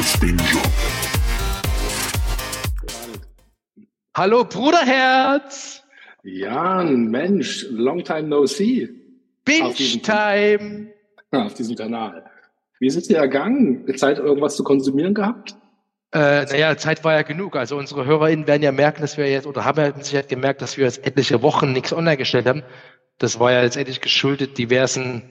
Flussbinger. 0.00 0.42
Hallo 4.16 4.44
Bruderherz! 4.44 5.82
Jan, 6.22 7.10
Mensch, 7.10 7.66
long 7.70 8.02
time 8.02 8.22
no 8.22 8.46
see. 8.46 8.88
Binge 9.44 9.74
Time! 9.74 10.92
Auf 11.32 11.52
diesem 11.52 11.76
Kanal. 11.76 12.24
Wie 12.78 12.86
ist 12.86 12.96
es 12.96 13.08
dir 13.08 13.18
ergangen? 13.18 13.94
Zeit, 13.98 14.18
irgendwas 14.18 14.56
zu 14.56 14.64
konsumieren 14.64 15.12
gehabt? 15.12 15.54
Äh, 16.12 16.46
naja, 16.46 16.78
Zeit 16.78 17.04
war 17.04 17.12
ja 17.12 17.22
genug. 17.22 17.56
Also 17.56 17.76
unsere 17.76 18.06
HörerInnen 18.06 18.46
werden 18.46 18.62
ja 18.62 18.72
merken, 18.72 19.02
dass 19.02 19.18
wir 19.18 19.30
jetzt, 19.30 19.46
oder 19.46 19.66
haben 19.66 19.82
ja 19.82 19.92
mit 19.94 20.06
Sicherheit 20.06 20.30
gemerkt, 20.30 20.62
dass 20.62 20.78
wir 20.78 20.86
jetzt 20.86 21.06
etliche 21.06 21.42
Wochen 21.42 21.72
nichts 21.72 21.92
online 21.92 22.16
gestellt 22.16 22.46
haben. 22.46 22.62
Das 23.18 23.38
war 23.38 23.52
ja 23.52 23.60
letztendlich 23.60 24.00
geschuldet 24.00 24.56
diversen, 24.56 25.24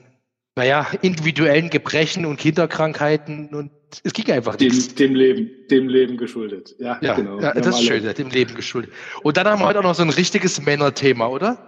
naja, 0.60 0.86
individuellen 1.00 1.70
Gebrechen 1.70 2.26
und 2.26 2.36
Kinderkrankheiten 2.36 3.48
und 3.54 3.70
es 4.04 4.12
ging 4.12 4.30
einfach 4.30 4.56
Dem, 4.56 4.68
nichts. 4.68 4.94
dem 4.94 5.14
Leben, 5.14 5.50
dem 5.70 5.88
Leben 5.88 6.18
geschuldet. 6.18 6.74
Ja, 6.78 6.98
Ja, 7.00 7.14
genau. 7.14 7.40
ja 7.40 7.54
das 7.54 7.80
ist 7.80 7.86
schön, 7.86 8.04
dem 8.04 8.28
Leben 8.28 8.54
geschuldet. 8.54 8.92
Und 9.22 9.38
dann 9.38 9.46
haben 9.46 9.60
wir 9.62 9.66
heute 9.66 9.78
auch 9.78 9.84
noch 9.84 9.94
so 9.94 10.02
ein 10.02 10.10
richtiges 10.10 10.60
Männerthema, 10.60 11.28
oder? 11.28 11.66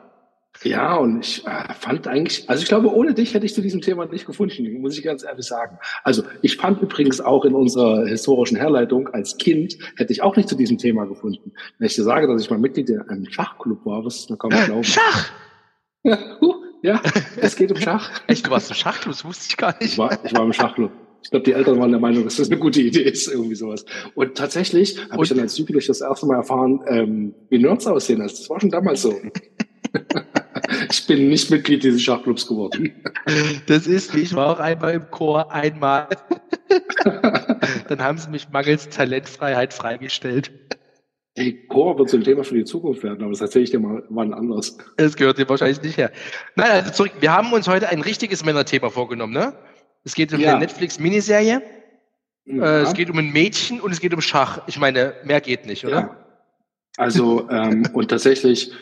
Ja, 0.63 0.97
und 0.97 1.21
ich 1.21 1.47
äh, 1.47 1.73
fand 1.73 2.07
eigentlich, 2.07 2.51
also 2.51 2.63
ich 2.63 2.69
glaube, 2.69 2.95
ohne 2.95 3.15
dich 3.15 3.33
hätte 3.33 3.47
ich 3.47 3.55
zu 3.55 3.63
diesem 3.63 3.81
Thema 3.81 4.05
nicht 4.05 4.27
gefunden, 4.27 4.81
muss 4.83 4.99
ich 4.99 5.03
ganz 5.03 5.25
ehrlich 5.25 5.47
sagen. 5.47 5.79
Also 6.05 6.23
ich 6.43 6.59
fand 6.59 6.83
übrigens 6.83 7.23
auch 7.23 7.47
in 7.47 7.55
unserer 7.55 8.07
historischen 8.07 8.59
Herleitung 8.59 9.09
als 9.09 9.39
Kind 9.39 9.79
hätte 9.97 10.13
ich 10.13 10.23
auch 10.23 10.37
nicht 10.37 10.51
zu 10.51 10.55
diesem 10.55 10.77
Thema 10.77 11.07
gefunden. 11.07 11.53
Wenn 11.79 11.87
ich 11.87 11.95
dir 11.95 12.05
sage, 12.05 12.27
dass 12.27 12.43
ich 12.43 12.51
mal 12.51 12.59
Mitglied 12.59 12.91
in 12.91 13.01
einem 13.09 13.25
Schachclub 13.31 13.87
war, 13.87 14.05
was 14.05 14.29
man 14.29 14.39
kaum 14.39 14.51
glauben. 14.51 14.85
Schach! 14.85 15.31
Ja, 16.05 16.19
huh, 16.41 16.62
ja, 16.83 17.01
es 17.37 17.57
geht 17.57 17.71
um 17.71 17.79
Schach. 17.79 18.11
Echt, 18.27 18.47
du 18.47 18.51
warst 18.51 18.71
im 18.71 18.77
Schachclub, 18.77 19.15
das 19.15 19.25
wusste 19.25 19.47
ich 19.49 19.57
gar 19.57 19.75
Ich 19.81 19.89
nicht. 19.91 19.99
war, 19.99 20.19
ich 20.25 20.33
war 20.35 20.43
im 20.45 20.53
Schachclub. 20.53 20.91
Ich 21.23 21.31
glaube, 21.31 21.45
die 21.45 21.53
Eltern 21.53 21.79
waren 21.79 21.91
der 21.93 22.01
Meinung, 22.01 22.25
dass 22.25 22.37
das 22.37 22.51
eine 22.51 22.59
gute 22.59 22.81
Idee 22.83 23.03
ist, 23.03 23.29
irgendwie 23.29 23.55
sowas. 23.55 23.85
Und 24.17 24.35
tatsächlich 24.37 24.99
habe 25.11 25.23
ich 25.23 25.29
dann 25.29 25.39
als 25.39 25.57
Jugendlicher 25.57 25.89
das 25.89 26.01
erste 26.01 26.27
Mal 26.27 26.37
erfahren, 26.37 26.81
ähm, 26.89 27.35
wie 27.49 27.59
Nerds 27.59 27.87
aussehen. 27.87 28.21
Also 28.21 28.39
das 28.39 28.51
war 28.51 28.61
schon 28.61 28.71
damals 28.71 29.03
so. 29.03 29.15
ich 30.91 31.07
bin 31.07 31.29
nicht 31.29 31.49
Mitglied 31.51 31.85
dieses 31.85 32.03
Schachclubs 32.03 32.47
geworden. 32.49 32.93
Das 33.67 33.87
ist, 33.87 34.15
ich 34.17 34.35
war 34.35 34.49
auch 34.49 34.59
einmal 34.59 34.95
im 34.95 35.11
Chor, 35.13 35.53
einmal. 35.53 36.09
Dann 37.89 38.01
haben 38.03 38.19
sie 38.19 38.29
mich 38.31 38.49
mangels 38.51 38.89
Talentfreiheit 38.89 39.73
freigestellt. 39.73 40.51
Ey, 41.35 41.67
Chor 41.69 41.99
wird 41.99 42.11
so 42.11 42.19
ein 42.19 42.25
Thema 42.25 42.45
für 42.45 42.55
die 42.57 42.65
Zukunft 42.65 43.03
werden, 43.03 43.23
aber 43.23 43.31
das 43.31 43.41
erzähle 43.41 43.65
ich 43.65 43.71
dir 43.71 43.79
mal 43.81 44.03
wann 44.11 44.35
anders. 44.35 44.77
Das 44.99 45.17
gehört 45.17 45.39
dir 45.39 45.49
wahrscheinlich 45.49 45.81
nicht 45.83 45.97
her. 45.97 46.11
Nein, 46.57 46.71
also 46.71 46.91
zurück. 46.91 47.13
Wir 47.21 47.33
haben 47.35 47.51
uns 47.55 47.67
heute 47.69 47.89
ein 47.89 48.03
richtiges 48.03 48.45
Männerthema 48.45 48.91
vorgenommen, 48.91 49.33
ne? 49.33 49.55
Es 50.05 50.15
geht 50.15 50.33
um 50.35 50.41
Ja. 50.41 50.51
eine 50.51 50.59
Netflix-Miniserie, 50.61 51.63
äh, 52.47 52.57
Ja. 52.57 52.81
es 52.83 52.93
geht 52.93 53.09
um 53.09 53.17
ein 53.19 53.33
Mädchen 53.33 53.81
und 53.81 53.93
es 53.93 54.01
geht 54.01 54.13
um 54.13 54.21
Schach. 54.21 54.61
Ich 54.67 54.79
meine, 54.79 55.15
mehr 55.25 55.41
geht 55.41 55.65
nicht, 55.65 55.87
oder? 55.87 55.97
Ja. 56.01 56.17
Also, 56.99 57.49
ähm, 57.49 57.89
und 57.95 58.09
tatsächlich 58.11 58.73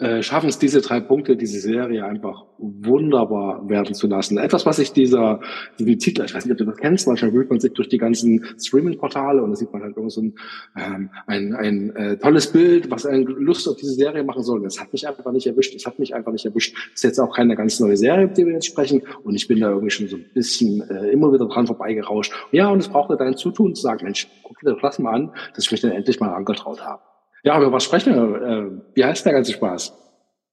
äh, 0.00 0.22
schaffen 0.22 0.48
es 0.48 0.58
diese 0.58 0.80
drei 0.80 1.00
Punkte, 1.00 1.36
diese 1.36 1.60
Serie 1.60 2.04
einfach 2.04 2.44
wunderbar 2.58 3.68
werden 3.68 3.94
zu 3.94 4.06
lassen. 4.06 4.38
Etwas, 4.38 4.66
was 4.66 4.76
sich 4.76 4.92
dieser, 4.92 5.40
die 5.78 5.98
Titel, 5.98 6.24
ich 6.24 6.34
weiß 6.34 6.44
nicht, 6.44 6.52
ob 6.52 6.58
du 6.58 6.64
das 6.64 6.78
kennst, 6.78 7.06
manchmal 7.06 7.32
wühlt 7.32 7.50
man 7.50 7.60
sich 7.60 7.72
durch 7.72 7.88
die 7.88 7.98
ganzen 7.98 8.44
Streaming-Portale 8.58 9.42
und 9.42 9.50
da 9.50 9.56
sieht 9.56 9.72
man 9.72 9.82
halt 9.82 9.96
irgend 9.96 10.12
so 10.12 10.22
ein, 10.22 10.34
ähm, 10.76 11.10
ein, 11.26 11.54
ein 11.54 11.96
äh, 11.96 12.16
tolles 12.16 12.46
Bild, 12.48 12.90
was 12.90 13.06
einen 13.06 13.24
Lust 13.24 13.68
auf 13.68 13.76
diese 13.76 13.92
Serie 13.92 14.24
machen 14.24 14.42
soll. 14.42 14.62
Das 14.62 14.80
hat 14.80 14.92
mich 14.92 15.06
einfach 15.06 15.32
nicht 15.32 15.46
erwischt. 15.46 15.74
Das 15.74 15.86
hat 15.86 15.98
mich 15.98 16.14
einfach 16.14 16.32
nicht 16.32 16.46
erwischt. 16.46 16.74
Das 16.74 16.94
ist 16.94 17.04
jetzt 17.04 17.18
auch 17.18 17.34
keine 17.34 17.54
ganz 17.54 17.78
neue 17.80 17.96
Serie, 17.96 18.24
über 18.24 18.34
die 18.34 18.46
wir 18.46 18.54
jetzt 18.54 18.66
sprechen. 18.66 19.02
Und 19.22 19.34
ich 19.34 19.48
bin 19.48 19.60
da 19.60 19.68
irgendwie 19.68 19.90
schon 19.90 20.08
so 20.08 20.16
ein 20.16 20.24
bisschen 20.34 20.82
äh, 20.88 21.10
immer 21.10 21.32
wieder 21.32 21.46
dran 21.46 21.66
vorbeigerauscht. 21.66 22.32
Ja, 22.52 22.70
und 22.70 22.78
es 22.78 22.88
braucht 22.88 23.10
dein 23.20 23.36
Zutun 23.36 23.74
zu 23.74 23.82
sagen, 23.82 24.04
Mensch, 24.04 24.28
guck 24.42 24.58
dir 24.60 24.76
das 24.80 24.98
mal 24.98 25.12
an, 25.12 25.32
dass 25.54 25.64
ich 25.64 25.72
mich 25.72 25.80
dann 25.80 25.92
endlich 25.92 26.20
mal 26.20 26.32
angetraut 26.32 26.84
habe. 26.84 27.02
Ja, 27.42 27.54
aber 27.54 27.72
was 27.72 27.84
sprechen 27.84 28.14
wir? 28.14 28.42
Äh, 28.42 28.70
wie 28.94 29.04
heißt 29.04 29.24
der 29.24 29.32
ganze 29.32 29.52
Spaß? 29.52 29.92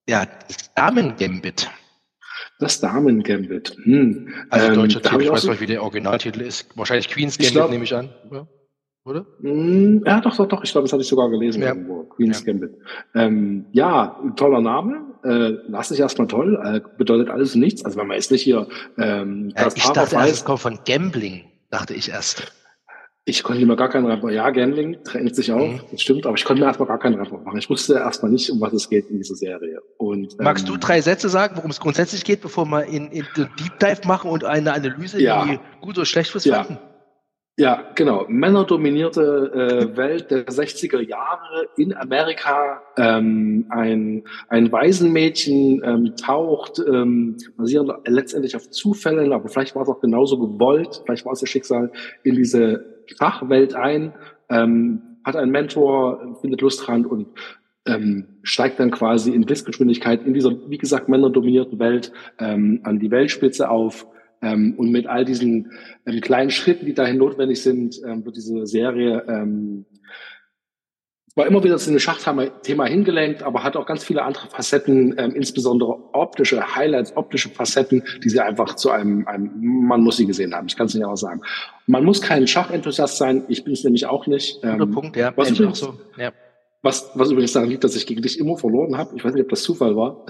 Ja, 0.07 0.25
das 0.47 0.73
Damen-Gambit. 0.73 1.69
Das 2.59 2.79
Damen-Gambit. 2.79 3.75
Hm. 3.83 4.33
Also 4.49 4.67
Ähm, 4.67 4.73
deutscher 4.75 5.01
Titel, 5.01 5.21
ich 5.23 5.29
weiß 5.31 5.45
nicht, 5.45 5.61
wie 5.61 5.65
der 5.65 5.83
Originaltitel 5.83 6.41
ist. 6.41 6.69
Wahrscheinlich 6.77 7.09
Queen's 7.09 7.37
Gambit, 7.37 7.53
glaub- 7.53 7.69
nehme 7.69 7.83
ich 7.83 7.93
an. 7.93 8.09
Ja. 8.31 8.47
Oder? 9.05 9.25
Hm, 9.41 10.03
Ja, 10.05 10.19
doch, 10.21 10.35
doch, 10.35 10.47
doch. 10.47 10.63
Ich 10.63 10.71
glaube, 10.71 10.85
das 10.85 10.93
hatte 10.93 11.01
ich 11.01 11.07
sogar 11.07 11.29
gelesen 11.29 11.61
Ja. 11.61 11.69
irgendwo. 11.69 12.03
Queen's 12.05 12.39
Ja. 12.39 12.45
Gambit. 12.45 12.71
Ähm, 13.15 13.65
ja, 13.71 14.19
toller 14.35 14.61
Name. 14.61 15.01
Äh, 15.23 15.57
lass 15.67 15.89
dich 15.89 15.99
erstmal 15.99 16.27
toll. 16.27 16.59
Äh, 16.63 16.81
bedeutet 16.97 17.29
alles 17.29 17.53
und 17.55 17.61
nichts. 17.61 17.83
Also 17.85 17.97
wenn 17.97 18.07
man 18.07 18.15
jetzt 18.15 18.31
nicht 18.31 18.43
hier 18.43 18.67
ähm, 18.97 19.51
Ja, 19.55 19.65
das 19.65 19.75
ich 19.75 19.83
dachte 19.83 20.15
erst, 20.15 20.33
es 20.33 20.45
kommt 20.45 20.59
von 20.59 20.79
Gambling, 20.85 21.45
dachte 21.69 21.93
ich 21.93 22.09
erst. 22.09 22.51
Ich 23.29 23.43
konnte 23.43 23.65
mir 23.65 23.75
gar 23.75 23.89
keinen 23.89 24.05
Rapper. 24.05 24.31
Ja, 24.31 24.49
Gambling 24.51 24.97
drängt 25.03 25.35
sich 25.35 25.51
auf, 25.51 25.69
Mhm. 25.69 25.81
das 25.91 26.01
stimmt, 26.01 26.25
aber 26.25 26.37
ich 26.37 26.45
konnte 26.45 26.61
mir 26.61 26.67
erstmal 26.67 26.87
gar 26.87 26.97
keinen 26.97 27.15
Rapper 27.15 27.37
machen. 27.39 27.57
Ich 27.57 27.69
wusste 27.69 27.95
erstmal 27.95 28.31
nicht, 28.31 28.49
um 28.49 28.61
was 28.61 28.71
es 28.71 28.89
geht 28.89 29.09
in 29.09 29.17
dieser 29.17 29.35
Serie. 29.35 29.79
Und, 29.97 30.39
Magst 30.39 30.65
ähm, 30.65 30.73
du 30.73 30.79
drei 30.79 31.01
Sätze 31.01 31.27
sagen, 31.27 31.57
worum 31.57 31.69
es 31.69 31.79
grundsätzlich 31.81 32.23
geht, 32.23 32.39
bevor 32.41 32.65
wir 32.65 32.85
in, 32.85 33.11
in 33.11 33.25
Deep 33.35 33.79
Dive 33.81 34.07
machen 34.07 34.31
und 34.31 34.45
eine 34.45 34.71
Analyse, 34.73 35.21
Ja. 35.21 35.45
wie 35.45 35.59
gut 35.81 35.97
oder 35.97 36.05
schlecht 36.05 36.33
es 36.35 36.45
Ja. 36.45 36.63
fanden? 36.63 36.79
Ja, 37.59 37.83
genau. 37.95 38.23
Männerdominierte 38.29 39.89
äh, 39.91 39.97
Welt 39.97 40.29
der 40.31 40.45
60er 40.45 41.01
Jahre 41.01 41.67
in 41.75 41.93
Amerika. 41.97 42.81
Ähm, 42.97 43.65
ein, 43.69 44.23
ein 44.47 44.71
Waisenmädchen 44.71 45.81
ähm, 45.83 46.13
taucht 46.15 46.79
ähm, 46.79 47.35
basierend 47.57 47.91
letztendlich 48.05 48.55
auf 48.55 48.69
Zufällen, 48.69 49.33
aber 49.33 49.49
vielleicht 49.49 49.75
war 49.75 49.81
es 49.81 49.89
auch 49.89 49.99
genauso 49.99 50.37
gewollt, 50.39 51.01
vielleicht 51.05 51.25
war 51.25 51.33
es 51.33 51.41
ihr 51.41 51.47
Schicksal, 51.47 51.91
in 52.23 52.35
diese 52.35 52.96
Schachwelt 53.07 53.75
ein, 53.75 54.13
ähm, 54.49 55.01
hat 55.23 55.35
einen 55.35 55.51
Mentor, 55.51 56.37
findet 56.41 56.61
Lust 56.61 56.85
dran 56.85 57.05
und 57.05 57.27
ähm, 57.85 58.25
steigt 58.43 58.79
dann 58.79 58.91
quasi 58.91 59.31
in 59.31 59.45
Blitzgeschwindigkeit 59.45 60.25
in 60.25 60.33
dieser, 60.33 60.51
wie 60.69 60.77
gesagt, 60.77 61.09
männerdominierten 61.09 61.79
Welt 61.79 62.11
ähm, 62.39 62.81
an 62.83 62.99
die 62.99 63.11
Weltspitze 63.11 63.69
auf. 63.69 64.07
Ähm, 64.41 64.75
und 64.77 64.91
mit 64.91 65.07
all 65.07 65.25
diesen 65.25 65.71
ähm, 66.05 66.21
kleinen 66.21 66.51
Schritten, 66.51 66.85
die 66.85 66.93
dahin 66.93 67.17
notwendig 67.17 67.61
sind, 67.61 67.99
ähm, 68.05 68.23
wird 68.23 68.35
diese 68.35 68.67
Serie 68.67 69.23
ähm, 69.27 69.85
war 71.37 71.45
immer 71.47 71.63
wieder 71.63 71.77
zu 71.77 71.89
einem 71.89 71.99
Schachthema 71.99 72.85
hingelenkt, 72.85 73.43
aber 73.43 73.63
hat 73.63 73.77
auch 73.77 73.85
ganz 73.85 74.03
viele 74.03 74.23
andere 74.23 74.47
Facetten, 74.49 75.15
ähm, 75.17 75.35
insbesondere 75.35 75.95
optische 76.13 76.75
Highlights, 76.75 77.15
optische 77.15 77.49
Facetten, 77.49 78.03
die 78.23 78.29
sie 78.29 78.39
einfach 78.41 78.75
zu 78.75 78.89
einem, 78.91 79.25
einem 79.27 79.51
man 79.61 80.01
muss 80.01 80.17
sie 80.17 80.25
gesehen 80.25 80.53
haben. 80.55 80.67
Ich 80.67 80.75
kann 80.75 80.87
es 80.87 80.95
nicht 80.95 81.05
auch 81.05 81.15
sagen. 81.15 81.41
Man 81.85 82.03
muss 82.03 82.21
kein 82.21 82.47
Schachenthusiast 82.47 83.17
sein. 83.17 83.43
Ich 83.47 83.63
bin 83.63 83.73
es 83.73 83.83
nämlich 83.83 84.05
auch 84.07 84.27
nicht. 84.27 84.55
Guter 84.61 84.73
Ähm, 84.81 84.91
Punkt, 84.91 85.15
ja. 85.15 85.31
was 85.37 85.51
übrigens- 85.51 85.79
so. 85.79 85.93
Ja. 86.17 86.31
was, 86.81 87.11
was 87.15 87.31
übrigens 87.31 87.53
daran 87.53 87.69
liegt, 87.69 87.83
dass 87.83 87.95
ich 87.95 88.05
gegen 88.07 88.21
dich 88.21 88.39
immer 88.39 88.57
verloren 88.57 88.97
habe. 88.97 89.15
Ich 89.15 89.23
weiß 89.23 89.33
nicht, 89.33 89.43
ob 89.43 89.49
das 89.49 89.61
Zufall 89.61 89.95
war. 89.95 90.25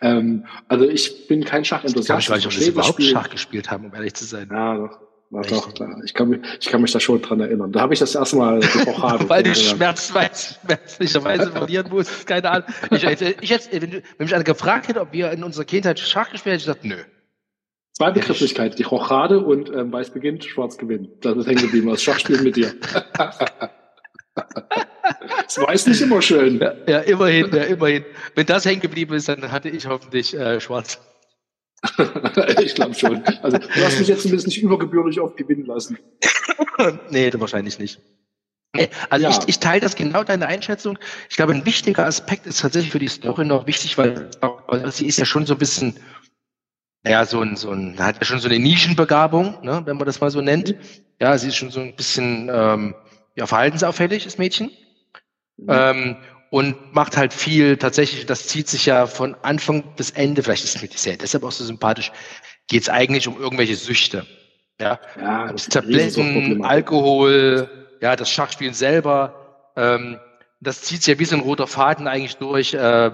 ähm, 0.00 0.46
also 0.68 0.88
ich 0.88 1.26
bin 1.28 1.44
kein 1.44 1.62
Ich 1.62 1.68
Schachenthusiast. 1.68 2.18
ich 2.20 2.30
weiß 2.30 2.36
nicht, 2.38 2.46
ob 2.46 2.52
wir 2.52 2.52
verstehe 2.52 2.66
das 2.66 2.74
überhaupt 2.74 2.94
Spiel. 3.02 3.06
Schach 3.12 3.30
gespielt 3.30 3.70
haben, 3.70 3.84
um 3.86 3.94
ehrlich 3.94 4.14
zu 4.14 4.24
sein. 4.24 4.48
Ja, 4.50 4.76
doch. 4.76 4.98
War 5.30 5.42
Echt? 5.42 5.52
doch, 5.52 5.72
klar. 5.72 6.02
Ich 6.04 6.12
kann, 6.12 6.28
mich, 6.28 6.40
ich 6.60 6.66
kann 6.68 6.82
mich 6.82 6.90
da 6.90 6.98
schon 6.98 7.22
dran 7.22 7.38
erinnern. 7.38 7.70
Da 7.70 7.82
habe 7.82 7.94
ich 7.94 8.00
das 8.00 8.16
erste 8.16 8.36
Mal 8.36 8.58
die 8.60 8.78
Rochade 8.90 9.28
Weil 9.28 9.44
du 9.44 9.54
schmerzweise, 9.54 10.56
schmerzlicherweise 10.64 11.52
verlieren 11.52 11.88
musst, 11.88 12.26
keine 12.26 12.50
Ahnung. 12.50 12.68
Ich, 12.90 13.04
ich, 13.04 13.48
jetzt, 13.48 13.72
wenn, 13.72 13.92
wenn 13.92 14.02
mich 14.18 14.34
einer 14.34 14.42
gefragt 14.42 14.88
hätte, 14.88 15.00
ob 15.00 15.12
wir 15.12 15.30
in 15.30 15.44
unserer 15.44 15.64
Kindheit 15.64 16.00
Schach 16.00 16.30
gespielt 16.32 16.60
hätten, 16.60 16.70
hätte 16.70 16.80
ich 16.80 16.82
gesagt, 16.82 16.84
nö. 16.84 16.96
Zwei 17.92 18.10
Begrifflichkeiten, 18.10 18.76
die 18.76 18.82
Rochade 18.82 19.38
und 19.40 19.70
ähm, 19.70 19.92
Weiß 19.92 20.10
beginnt, 20.10 20.44
Schwarz 20.44 20.78
gewinnt. 20.78 21.24
Das 21.24 21.36
ist 21.36 21.46
hängen 21.46 21.60
geblieben, 21.60 21.88
das 21.88 22.02
Schachspiel 22.02 22.40
mit 22.40 22.56
dir. 22.56 22.74
das 24.34 25.58
ist 25.74 25.86
nicht 25.86 26.00
immer 26.00 26.22
schön. 26.22 26.58
Ja, 26.58 26.72
ja, 26.88 26.98
immerhin, 27.00 27.50
ja, 27.52 27.64
immerhin. 27.64 28.04
Wenn 28.34 28.46
das 28.46 28.64
hängen 28.64 28.80
geblieben 28.80 29.14
ist, 29.14 29.28
dann 29.28 29.52
hatte 29.52 29.68
ich 29.68 29.86
hoffentlich 29.86 30.36
äh, 30.36 30.60
schwarz. 30.60 30.98
ich 32.62 32.74
glaube 32.74 32.94
schon. 32.94 33.22
Also 33.42 33.58
du 33.58 33.68
hast 33.84 33.98
mich 33.98 34.08
jetzt 34.08 34.22
zumindest 34.22 34.46
nicht 34.48 34.62
übergebührlich 34.62 35.20
oft 35.20 35.36
gewinnen 35.36 35.66
lassen. 35.66 35.98
nee, 37.10 37.30
wahrscheinlich 37.34 37.78
nicht. 37.78 38.00
Nee, 38.74 38.88
Also 39.08 39.24
Ja. 39.26 39.30
ich, 39.30 39.48
ich 39.48 39.58
teile 39.58 39.80
das 39.80 39.96
genau 39.96 40.22
deine 40.22 40.46
Einschätzung. 40.46 40.98
Ich 41.28 41.36
glaube, 41.36 41.54
ein 41.54 41.66
wichtiger 41.66 42.06
Aspekt 42.06 42.46
ist 42.46 42.60
tatsächlich 42.60 42.92
für 42.92 42.98
die 42.98 43.08
Story 43.08 43.44
noch 43.44 43.66
wichtig, 43.66 43.98
weil 43.98 44.30
sie 44.90 45.06
ist 45.06 45.18
ja 45.18 45.24
schon 45.24 45.46
so 45.46 45.54
ein 45.54 45.58
bisschen, 45.58 45.98
ja, 47.06 47.24
so 47.24 47.40
ein, 47.40 47.56
so 47.56 47.70
ein, 47.70 47.98
hat 47.98 48.16
ja 48.18 48.24
schon 48.24 48.38
so 48.40 48.48
eine 48.48 48.58
Nischenbegabung, 48.58 49.64
ne, 49.64 49.82
wenn 49.86 49.96
man 49.96 50.06
das 50.06 50.20
mal 50.20 50.30
so 50.30 50.40
nennt. 50.40 50.76
Ja, 51.20 51.36
sie 51.36 51.48
ist 51.48 51.56
schon 51.56 51.70
so 51.70 51.80
ein 51.80 51.96
bisschen 51.96 52.48
ähm, 52.52 52.94
ja, 53.36 53.46
verhaltensauffällig, 53.46 54.24
das 54.24 54.38
Mädchen. 54.38 54.70
Ähm, 55.68 56.16
und 56.50 56.94
macht 56.94 57.16
halt 57.16 57.32
viel 57.32 57.76
tatsächlich, 57.76 58.26
das 58.26 58.48
zieht 58.48 58.68
sich 58.68 58.86
ja 58.86 59.06
von 59.06 59.36
Anfang 59.42 59.84
bis 59.96 60.10
Ende, 60.10 60.42
vielleicht 60.42 60.64
ist 60.64 60.82
mir 60.82 60.88
die 60.88 60.98
Serie 60.98 61.18
deshalb 61.18 61.44
auch 61.44 61.52
so 61.52 61.64
sympathisch, 61.64 62.12
geht 62.68 62.82
es 62.82 62.88
eigentlich 62.88 63.26
um 63.28 63.40
irgendwelche 63.40 63.76
Süchte. 63.76 64.26
Ja, 64.80 64.98
ja, 65.20 65.52
das 65.52 65.68
Tabletten, 65.68 66.64
Alkohol, 66.64 67.68
ja, 68.00 68.16
das 68.16 68.30
Schachspielen 68.30 68.74
selber, 68.74 69.72
ähm, 69.76 70.18
das 70.60 70.82
zieht 70.82 71.02
sich 71.02 71.14
ja 71.14 71.18
wie 71.18 71.24
so 71.24 71.36
ein 71.36 71.42
roter 71.42 71.66
Faden 71.66 72.06
eigentlich 72.06 72.36
durch, 72.36 72.74
äh, 72.74 73.10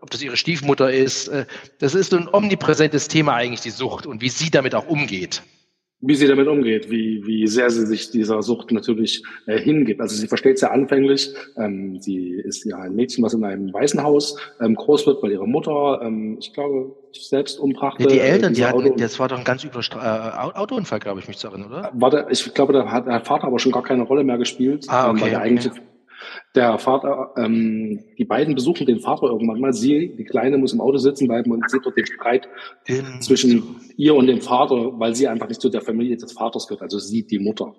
ob 0.00 0.10
das 0.10 0.22
ihre 0.22 0.36
Stiefmutter 0.36 0.92
ist. 0.92 1.28
Äh, 1.28 1.46
das 1.78 1.94
ist 1.94 2.10
so 2.10 2.16
ein 2.16 2.28
omnipräsentes 2.28 3.08
Thema 3.08 3.34
eigentlich, 3.34 3.60
die 3.60 3.70
Sucht 3.70 4.06
und 4.06 4.20
wie 4.20 4.28
sie 4.28 4.50
damit 4.50 4.74
auch 4.74 4.86
umgeht. 4.86 5.42
Wie 6.00 6.14
sie 6.14 6.28
damit 6.28 6.46
umgeht, 6.46 6.90
wie, 6.90 7.26
wie 7.26 7.46
sehr 7.48 7.70
sie 7.70 7.84
sich 7.84 8.10
dieser 8.10 8.40
Sucht 8.42 8.70
natürlich 8.70 9.24
äh, 9.46 9.58
hingibt. 9.58 10.00
Also 10.00 10.14
sie 10.14 10.28
versteht 10.28 10.56
es 10.56 10.60
ja 10.60 10.70
anfänglich. 10.70 11.34
Ähm, 11.56 11.98
sie 12.00 12.30
ist 12.30 12.64
ja 12.64 12.78
ein 12.78 12.94
Mädchen, 12.94 13.24
was 13.24 13.34
in 13.34 13.42
einem 13.42 13.72
Waisenhaus 13.72 14.36
ähm, 14.60 14.76
groß 14.76 15.06
wird, 15.06 15.22
weil 15.22 15.32
ihre 15.32 15.48
Mutter, 15.48 16.00
ähm, 16.02 16.36
ich 16.38 16.52
glaube, 16.52 16.94
selbst 17.12 17.58
umbrachte. 17.58 18.04
Ja, 18.04 18.08
die 18.10 18.20
Eltern, 18.20 18.54
die 18.54 18.64
hatten, 18.64 18.96
das 18.96 19.18
war 19.18 19.28
doch 19.28 19.38
ein 19.38 19.44
ganz 19.44 19.64
übler 19.64 19.80
äh, 19.80 20.56
Autounfall, 20.56 21.00
glaube 21.00 21.18
ich, 21.18 21.26
mich 21.26 21.38
zu 21.38 21.48
erinnern, 21.48 21.72
oder? 21.72 21.90
Warte, 21.94 22.26
ich 22.30 22.54
glaube, 22.54 22.72
da 22.72 22.92
hat 22.92 23.06
der 23.06 23.20
Vater 23.24 23.48
aber 23.48 23.58
schon 23.58 23.72
gar 23.72 23.82
keine 23.82 24.04
Rolle 24.04 24.22
mehr 24.22 24.38
gespielt. 24.38 24.86
Ah, 24.88 25.10
okay. 25.10 25.22
Weil 25.22 25.30
der 25.30 25.40
eigentlich 25.40 25.72
okay 25.72 25.80
der 26.58 26.78
Vater, 26.78 27.32
ähm, 27.36 28.04
die 28.18 28.24
beiden 28.24 28.54
besuchen 28.54 28.84
den 28.86 28.98
Vater 29.00 29.28
irgendwann 29.28 29.60
mal. 29.60 29.72
Sie, 29.72 30.14
die 30.16 30.24
Kleine, 30.24 30.58
muss 30.58 30.72
im 30.72 30.80
Auto 30.80 30.98
sitzen 30.98 31.28
bleiben 31.28 31.52
und 31.52 31.70
sieht 31.70 31.84
dort 31.84 31.96
den 31.96 32.06
Streit 32.06 32.48
Im 32.86 33.20
zwischen 33.20 33.76
ihr 33.96 34.14
und 34.14 34.26
dem 34.26 34.40
Vater, 34.40 34.98
weil 34.98 35.14
sie 35.14 35.28
einfach 35.28 35.48
nicht 35.48 35.60
zu 35.60 35.68
der 35.68 35.80
Familie 35.80 36.16
des 36.16 36.32
Vaters 36.32 36.66
gehört. 36.66 36.82
Also 36.82 36.98
sie, 36.98 37.26
die 37.26 37.38
Mutter. 37.38 37.74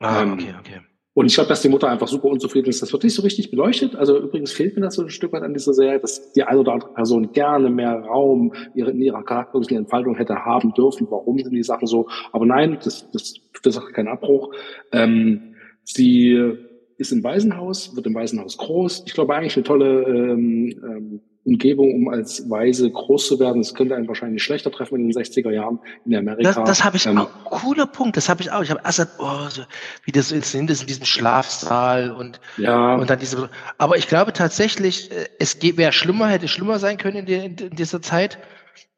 Ah, 0.00 0.22
ähm, 0.22 0.32
okay, 0.32 0.54
okay. 0.58 0.80
Und 1.16 1.26
ich 1.26 1.34
glaube, 1.34 1.48
dass 1.48 1.62
die 1.62 1.68
Mutter 1.68 1.88
einfach 1.88 2.08
super 2.08 2.26
unzufrieden 2.26 2.70
ist. 2.70 2.82
Das 2.82 2.92
wird 2.92 3.04
nicht 3.04 3.14
so 3.14 3.22
richtig 3.22 3.52
beleuchtet. 3.52 3.94
Also 3.94 4.18
übrigens 4.18 4.50
fehlt 4.50 4.74
mir 4.74 4.82
das 4.82 4.96
so 4.96 5.02
ein 5.02 5.10
Stück 5.10 5.32
weit 5.32 5.44
an 5.44 5.54
dieser 5.54 5.72
Serie, 5.72 6.00
dass 6.00 6.32
die 6.32 6.42
eine 6.42 6.58
oder 6.58 6.72
andere 6.72 6.92
Person 6.92 7.30
gerne 7.32 7.70
mehr 7.70 8.00
Raum 8.00 8.52
in 8.74 9.00
ihrer 9.00 9.22
charakterlichen 9.22 9.76
Entfaltung 9.76 10.16
hätte 10.16 10.44
haben 10.44 10.74
dürfen. 10.74 11.06
Warum 11.08 11.38
sind 11.38 11.52
die 11.52 11.62
Sachen 11.62 11.86
so? 11.86 12.08
Aber 12.32 12.46
nein, 12.46 12.78
das, 12.82 13.08
das 13.12 13.34
der 13.64 13.70
Sache 13.72 13.92
keinen 13.92 14.08
Abbruch. 14.08 14.52
Ähm, 14.90 15.54
sie 15.84 16.58
ist 16.96 17.12
im 17.12 17.22
Waisenhaus, 17.24 17.94
wird 17.96 18.06
im 18.06 18.14
Waisenhaus 18.14 18.56
groß. 18.56 19.04
Ich 19.06 19.14
glaube 19.14 19.34
eigentlich 19.34 19.56
eine 19.56 19.64
tolle 19.64 20.02
ähm, 20.04 20.80
ähm, 20.82 21.20
Umgebung, 21.44 21.94
um 21.94 22.08
als 22.08 22.48
Weise 22.48 22.90
groß 22.90 23.28
zu 23.28 23.38
werden. 23.38 23.60
Das 23.60 23.74
könnte 23.74 23.94
einen 23.94 24.08
wahrscheinlich 24.08 24.42
schlechter 24.42 24.70
treffen 24.70 24.96
in 24.96 25.10
den 25.10 25.12
60er 25.12 25.50
Jahren 25.50 25.78
in 26.06 26.16
Amerika. 26.16 26.42
Das, 26.42 26.64
das 26.64 26.84
habe 26.84 26.96
ich 26.96 27.06
ähm, 27.06 27.18
auch. 27.18 27.28
Cooler 27.44 27.86
Punkt, 27.86 28.16
das 28.16 28.28
habe 28.28 28.42
ich 28.42 28.50
auch. 28.50 28.62
Ich 28.62 28.70
habe 28.70 28.80
erst 28.84 29.06
oh, 29.18 29.48
so, 29.50 29.62
wie 30.04 30.12
das 30.12 30.30
so 30.30 30.36
ist 30.36 30.54
in 30.54 30.66
diesem 30.66 31.04
Schlafsaal 31.04 32.10
und, 32.12 32.40
ja. 32.56 32.94
und 32.94 33.10
dann 33.10 33.18
diese. 33.18 33.50
Aber 33.76 33.96
ich 33.96 34.08
glaube 34.08 34.32
tatsächlich, 34.32 35.10
äh, 35.10 35.26
es 35.38 35.60
wäre 35.60 35.92
schlimmer, 35.92 36.28
hätte 36.28 36.48
schlimmer 36.48 36.78
sein 36.78 36.96
können 36.96 37.18
in, 37.18 37.26
die, 37.26 37.64
in 37.64 37.76
dieser 37.76 38.00
Zeit, 38.00 38.38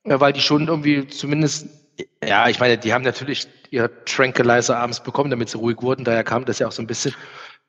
äh, 0.04 0.20
weil 0.20 0.32
die 0.32 0.40
schon 0.40 0.69
irgendwie 0.69 1.08
zumindest 1.08 1.66
ja, 2.22 2.48
ich 2.48 2.60
meine, 2.60 2.76
die 2.76 2.93
haben 2.93 3.04
natürlich 3.04 3.46
ihr 3.70 3.90
Tranquilizer 4.04 4.76
abends 4.76 5.02
bekommen, 5.02 5.31
damit 5.31 5.48
sie 5.48 5.58
ruhig 5.58 5.78
wurden. 5.81 6.04
Daher 6.04 6.25
kam 6.25 6.44
das 6.44 6.58
ja 6.58 6.66
auch 6.66 6.72
so 6.72 6.82
ein 6.82 6.87
bisschen. 6.87 7.14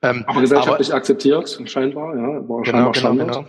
Ähm, 0.01 0.23
aber 0.27 0.41
gesellschaftlich 0.41 0.89
aber, 0.89 0.97
akzeptiert, 0.97 1.61
scheinbar, 1.65 2.15
ja. 2.15 2.47
War 2.47 2.61
genau, 2.61 2.91
genau, 2.91 3.15
genau. 3.15 3.45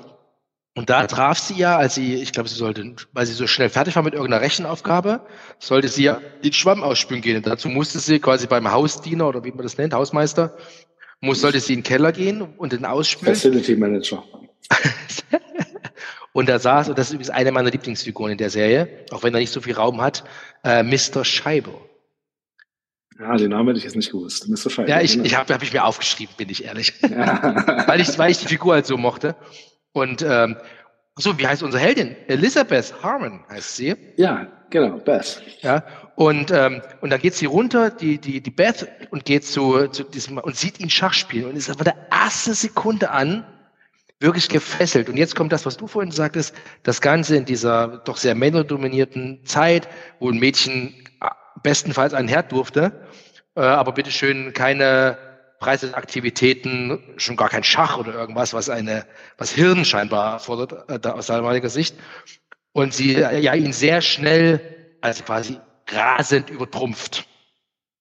Und 0.79 0.91
da 0.91 1.07
traf 1.09 1.39
sie 1.39 1.57
ja, 1.57 1.77
als 1.77 1.97
sie, 1.97 2.15
ich 2.15 2.33
glaube, 2.33 2.49
sie 2.49 2.55
sollte, 2.55 2.95
weil 3.13 3.27
sie 3.27 3.33
so 3.33 3.49
schnell 3.49 3.69
fertig 3.69 3.97
war 3.97 4.05
mit 4.05 4.15
irgendeiner 4.15 4.43
Rechenaufgabe, 4.43 5.23
sollte 5.59 5.89
sie 5.89 6.05
ja 6.05 6.21
den 6.45 6.53
Schwamm 6.53 6.85
ausspülen 6.85 7.21
gehen. 7.21 7.37
Und 7.39 7.47
dazu 7.49 7.69
musste 7.69 7.99
sie 7.99 8.21
quasi 8.21 8.47
beim 8.47 8.71
Hausdiener 8.71 9.27
oder 9.29 9.43
wie 9.43 9.51
man 9.51 9.65
das 9.65 9.77
nennt, 9.77 9.93
Hausmeister, 9.93 10.57
muss, 11.21 11.41
sollte 11.41 11.59
sie 11.59 11.73
in 11.73 11.81
den 11.81 11.85
Keller 11.85 12.13
gehen 12.13 12.43
und 12.43 12.73
den 12.73 12.85
ausspülen. 12.85 13.35
Facility 13.35 13.75
Manager. 13.75 14.23
und 16.33 16.49
da 16.49 16.61
saß, 16.61 16.91
und 16.91 16.97
das 16.97 17.09
ist 17.09 17.15
übrigens 17.15 17.31
eine 17.31 17.51
meiner 17.51 17.71
Lieblingsfiguren 17.71 18.33
in 18.33 18.39
der 18.39 18.51
Serie, 18.51 19.05
auch 19.11 19.25
wenn 19.25 19.35
er 19.35 19.41
nicht 19.41 19.53
so 19.53 19.61
viel 19.61 19.75
Raum 19.75 20.01
hat, 20.01 20.23
äh, 20.63 20.85
Mr. 20.85 21.25
Scheibe. 21.25 21.73
Ja, 23.19 23.37
den 23.37 23.51
Namen 23.51 23.69
hätte 23.69 23.79
ich 23.79 23.85
jetzt 23.85 23.97
nicht 23.97 24.13
gewusst. 24.13 24.49
Mr. 24.49 24.71
Scheibe. 24.71 24.91
Ja, 24.91 25.01
ich, 25.01 25.19
ich 25.19 25.37
habe 25.37 25.53
hab 25.53 25.63
ich 25.63 25.73
mir 25.73 25.85
aufgeschrieben, 25.85 26.35
bin 26.37 26.49
ich 26.51 26.65
ehrlich. 26.65 26.95
Ja. 27.03 27.85
weil, 27.87 28.01
ich, 28.01 28.17
weil 28.19 28.31
ich 28.31 28.39
die 28.39 28.47
Figur 28.47 28.75
halt 28.75 28.87
so 28.87 28.97
mochte. 28.97 29.35
Und 29.93 30.23
ähm, 30.23 30.57
so, 31.17 31.37
wie 31.39 31.47
heißt 31.47 31.65
unsere 31.65 31.83
Heldin? 31.83 32.15
Elizabeth 32.29 32.95
Harmon 33.03 33.41
heißt 33.51 33.77
sie. 33.77 33.97
Ja, 34.17 34.47
genau, 34.71 34.99
Beth. 34.99 35.43
Ja, 35.63 35.85
und, 36.15 36.53
ähm, 36.53 36.81
und 37.01 37.11
dann 37.11 37.21
geht 37.21 37.35
sie 37.35 37.47
runter, 37.47 37.91
die, 37.91 38.19
die, 38.19 38.41
die 38.41 38.51
Beth, 38.51 38.89
und 39.11 39.25
geht 39.25 39.45
zu, 39.45 39.89
zu 39.89 40.05
diesem, 40.05 40.39
und 40.39 40.57
sieht 40.57 40.79
ihn 40.79 40.91
Schach 40.91 41.15
spielen 41.15 41.47
und 41.47 41.57
ist 41.57 41.67
von 41.69 41.85
der 41.85 41.97
ersten 42.11 42.55
Sekunde 42.55 43.11
an 43.11 43.45
wirklich 44.21 44.49
gefesselt. 44.49 45.09
Und 45.09 45.17
jetzt 45.17 45.35
kommt 45.35 45.53
das, 45.53 45.67
was 45.67 45.77
du 45.77 45.87
vorhin 45.89 46.13
sagtest, 46.13 46.55
das 46.85 47.01
Ganze 47.01 47.37
in 47.37 47.45
dieser 47.45 48.03
doch 48.05 48.17
sehr 48.17 48.35
männerdominierten 48.35 49.45
Zeit, 49.45 49.89
wo 50.21 50.31
ein 50.31 50.39
Mädchen 50.39 50.95
bestenfalls 51.63 52.15
ein 52.15 52.29
Herd 52.29 52.53
durfte, 52.53 52.93
äh, 53.55 53.61
aber 53.61 53.93
bitteschön 53.93 54.53
keine 54.53 55.19
Freizeitaktivitäten, 55.61 57.01
schon 57.17 57.37
gar 57.37 57.49
kein 57.49 57.65
Schach 57.65 57.99
oder 57.99 58.15
irgendwas, 58.15 58.55
was 58.55 58.71
eine, 58.71 59.05
was 59.37 59.51
Hirn 59.51 59.85
scheinbar 59.85 60.35
erfordert, 60.35 60.89
äh, 60.89 61.09
aus 61.09 61.27
damaliger 61.27 61.69
Sicht. 61.69 61.97
Und 62.73 62.95
sie 62.95 63.17
äh, 63.17 63.41
ja 63.41 63.55
ihn 63.55 63.73
sehr 63.73 64.01
schnell, 64.01 64.61
also 65.01 65.25
quasi 65.25 65.59
rasend 65.89 66.51
übertrumpft. 66.51 67.27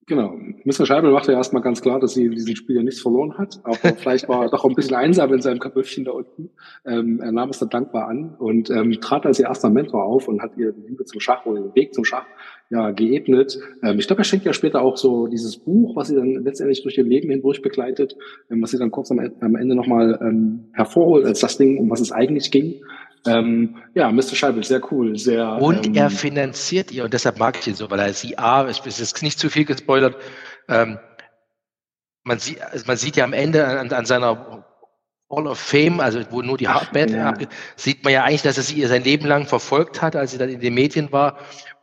Genau. 0.08 0.38
Mr. 0.64 0.86
Scheibel 0.86 1.12
macht 1.12 1.28
ja 1.28 1.34
erstmal 1.34 1.62
ganz 1.62 1.82
klar, 1.82 2.00
dass 2.00 2.14
sie 2.14 2.26
in 2.26 2.32
diesem 2.32 2.56
Spiel 2.56 2.78
ja 2.78 2.84
nichts 2.84 3.02
verloren 3.02 3.38
hat, 3.38 3.60
aber 3.64 3.76
vielleicht 3.98 4.30
war 4.30 4.44
er 4.44 4.50
doch 4.50 4.64
ein 4.64 4.74
bisschen 4.74 4.96
einsam 4.96 5.34
in 5.34 5.42
seinem 5.42 5.60
Köpfchen 5.60 6.06
da 6.06 6.12
unten. 6.12 6.50
Ähm, 6.86 7.20
er 7.20 7.34
nahm 7.34 7.50
es 7.50 7.60
dann 7.60 7.70
dankbar 7.70 8.08
an 8.08 8.36
und 8.36 8.70
ähm, 8.70 9.02
trat 9.02 9.26
als 9.26 9.38
ihr 9.38 9.48
erster 9.48 9.70
Mentor 9.70 10.06
auf 10.06 10.30
und 10.30 10.42
hat 10.42 10.56
ihr 10.56 10.72
die 10.72 10.88
Liebe 10.88 11.04
zum 11.04 11.20
Schach 11.20 11.46
oder 11.46 11.62
den 11.62 11.76
Weg 11.76 11.94
zum 11.94 12.06
Schach 12.06 12.26
ja 12.70 12.92
geebnet. 12.92 13.58
Ähm, 13.84 14.00
ich 14.00 14.08
glaube, 14.08 14.22
er 14.22 14.26
schenkt 14.26 14.46
ja 14.46 14.54
später 14.54 14.82
auch 14.82 14.98
so 14.98 15.28
dieses 15.28 15.58
Buch, 15.58 15.96
was 15.96 16.10
sie 16.10 16.16
dann 16.16 16.44
letztendlich 16.44 16.84
durch 16.84 16.98
ihr 16.98 17.04
Leben 17.04 17.30
hindurch 17.30 17.62
begleitet, 17.62 18.16
ähm, 18.50 18.62
was 18.62 18.72
sie 18.72 18.78
dann 18.78 18.92
kurz 18.92 19.12
am, 19.12 19.20
am 19.20 19.56
Ende 19.56 19.76
nochmal 19.76 20.20
ähm, 20.22 20.66
hervorholt 20.74 21.26
als 21.26 21.40
das 21.40 21.58
Ding, 21.58 21.78
um 21.78 21.90
was 21.90 22.02
es 22.02 22.12
eigentlich 22.12 22.52
ging. 22.52 22.82
Ähm, 23.26 23.78
ja, 23.94 24.12
Mr. 24.12 24.36
Scheibel, 24.36 24.64
sehr 24.64 24.82
cool, 24.92 25.18
sehr. 25.18 25.62
Und 25.62 25.88
ähm, 25.88 25.96
er 25.96 26.10
finanziert 26.10 26.92
ihr, 26.92 27.04
und 27.04 27.14
deshalb 27.14 27.40
mag 27.40 27.58
ich 27.60 27.68
ihn 27.68 27.76
so, 27.76 27.90
weil 27.90 28.00
er 28.00 28.14
sie, 28.14 28.38
A, 28.38 28.70
ich 28.70 28.82
bin 28.82 28.94
jetzt 28.96 29.24
nicht 29.24 29.40
zu 29.40 29.50
viel 29.50 29.66
gespoilert, 29.66 30.16
ähm, 30.70 30.98
man, 32.24 32.40
sieht, 32.40 32.62
also 32.62 32.86
man 32.88 32.98
sieht 32.98 33.16
ja 33.16 33.24
am 33.24 33.34
Ende 33.34 33.66
an, 33.66 33.92
an 33.92 34.06
seiner 34.06 34.66
Hall 35.30 35.48
of 35.48 35.60
Fame, 35.60 36.00
also 36.00 36.22
wo 36.30 36.42
nur 36.42 36.58
die 36.58 36.68
Hardband 36.68 37.12
ja. 37.12 37.34
sieht 37.76 38.04
man 38.04 38.14
ja 38.14 38.24
eigentlich, 38.24 38.44
dass 38.44 38.58
er 38.58 38.64
sie 38.64 38.76
ihr 38.76 38.88
sein 38.88 39.04
Leben 39.04 39.26
lang 39.26 39.46
verfolgt 39.46 40.02
hat, 40.02 40.16
als 40.16 40.32
sie 40.32 40.38
dann 40.38 40.50
in 40.50 40.60
den 40.60 40.74
Medien 40.74 41.12
war. 41.12 41.38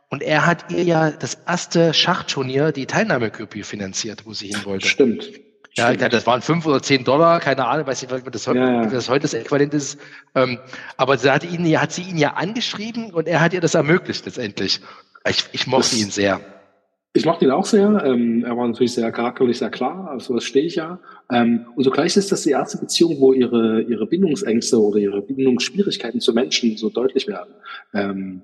Und 0.09 0.21
er 0.21 0.45
hat 0.45 0.71
ihr 0.71 0.83
ja 0.83 1.11
das 1.11 1.35
erste 1.47 1.93
Schachturnier, 1.93 2.71
die 2.71 2.85
Teilnahmegebühr 2.85 3.63
finanziert, 3.63 4.25
wo 4.25 4.33
sie 4.33 4.47
hin 4.47 4.63
wollte. 4.63 4.87
Stimmt. 4.87 5.29
Ja, 5.77 5.93
das 5.93 6.25
waren 6.25 6.41
fünf 6.41 6.65
oder 6.65 6.81
zehn 6.81 7.03
Dollar, 7.03 7.41
keine 7.41 7.65
Ahnung, 7.67 7.85
weiß 7.85 8.01
nicht, 8.01 8.11
was 8.11 8.23
das, 8.23 8.47
heute, 8.47 8.59
ja, 8.59 8.83
ja. 8.83 8.85
das 8.85 9.09
heute 9.09 9.23
das 9.23 9.33
Äquivalent 9.33 9.73
ist. 9.73 9.99
Ähm, 10.33 10.57
aber 10.95 11.17
sie 11.17 11.29
hat, 11.29 11.43
ihn, 11.43 11.65
hat 11.79 11.91
sie 11.91 12.03
ihn 12.03 12.17
ja 12.17 12.33
angeschrieben 12.35 13.11
und 13.11 13.27
er 13.27 13.41
hat 13.41 13.53
ihr 13.53 13.59
das 13.59 13.75
ermöglicht 13.75 14.25
letztendlich. 14.25 14.79
Ich, 15.27 15.43
ich 15.51 15.67
mochte 15.67 15.89
das, 15.89 15.99
ihn 15.99 16.11
sehr. 16.11 16.39
Ich 17.11 17.25
mochte 17.25 17.43
ihn 17.43 17.51
auch 17.51 17.65
sehr. 17.65 18.03
Ähm, 18.05 18.45
er 18.45 18.55
war 18.55 18.67
natürlich 18.67 18.93
sehr 18.93 19.11
charakterlich, 19.11 19.57
sehr 19.57 19.69
klar, 19.69 20.09
also 20.09 20.35
das 20.35 20.45
stehe 20.45 20.65
ich 20.65 20.75
ja. 20.75 20.99
Ähm, 21.29 21.65
und 21.75 21.83
zugleich 21.83 22.15
ist 22.15 22.31
das 22.31 22.43
die 22.43 22.51
erste 22.51 22.77
Beziehung, 22.77 23.19
wo 23.19 23.33
ihre, 23.33 23.81
ihre 23.81 24.07
Bindungsängste 24.07 24.81
oder 24.81 24.99
ihre 24.99 25.21
Bindungsschwierigkeiten 25.21 26.21
zu 26.21 26.31
Menschen 26.31 26.77
so 26.77 26.89
deutlich 26.89 27.27
werden. 27.27 27.53
Ähm, 27.93 28.43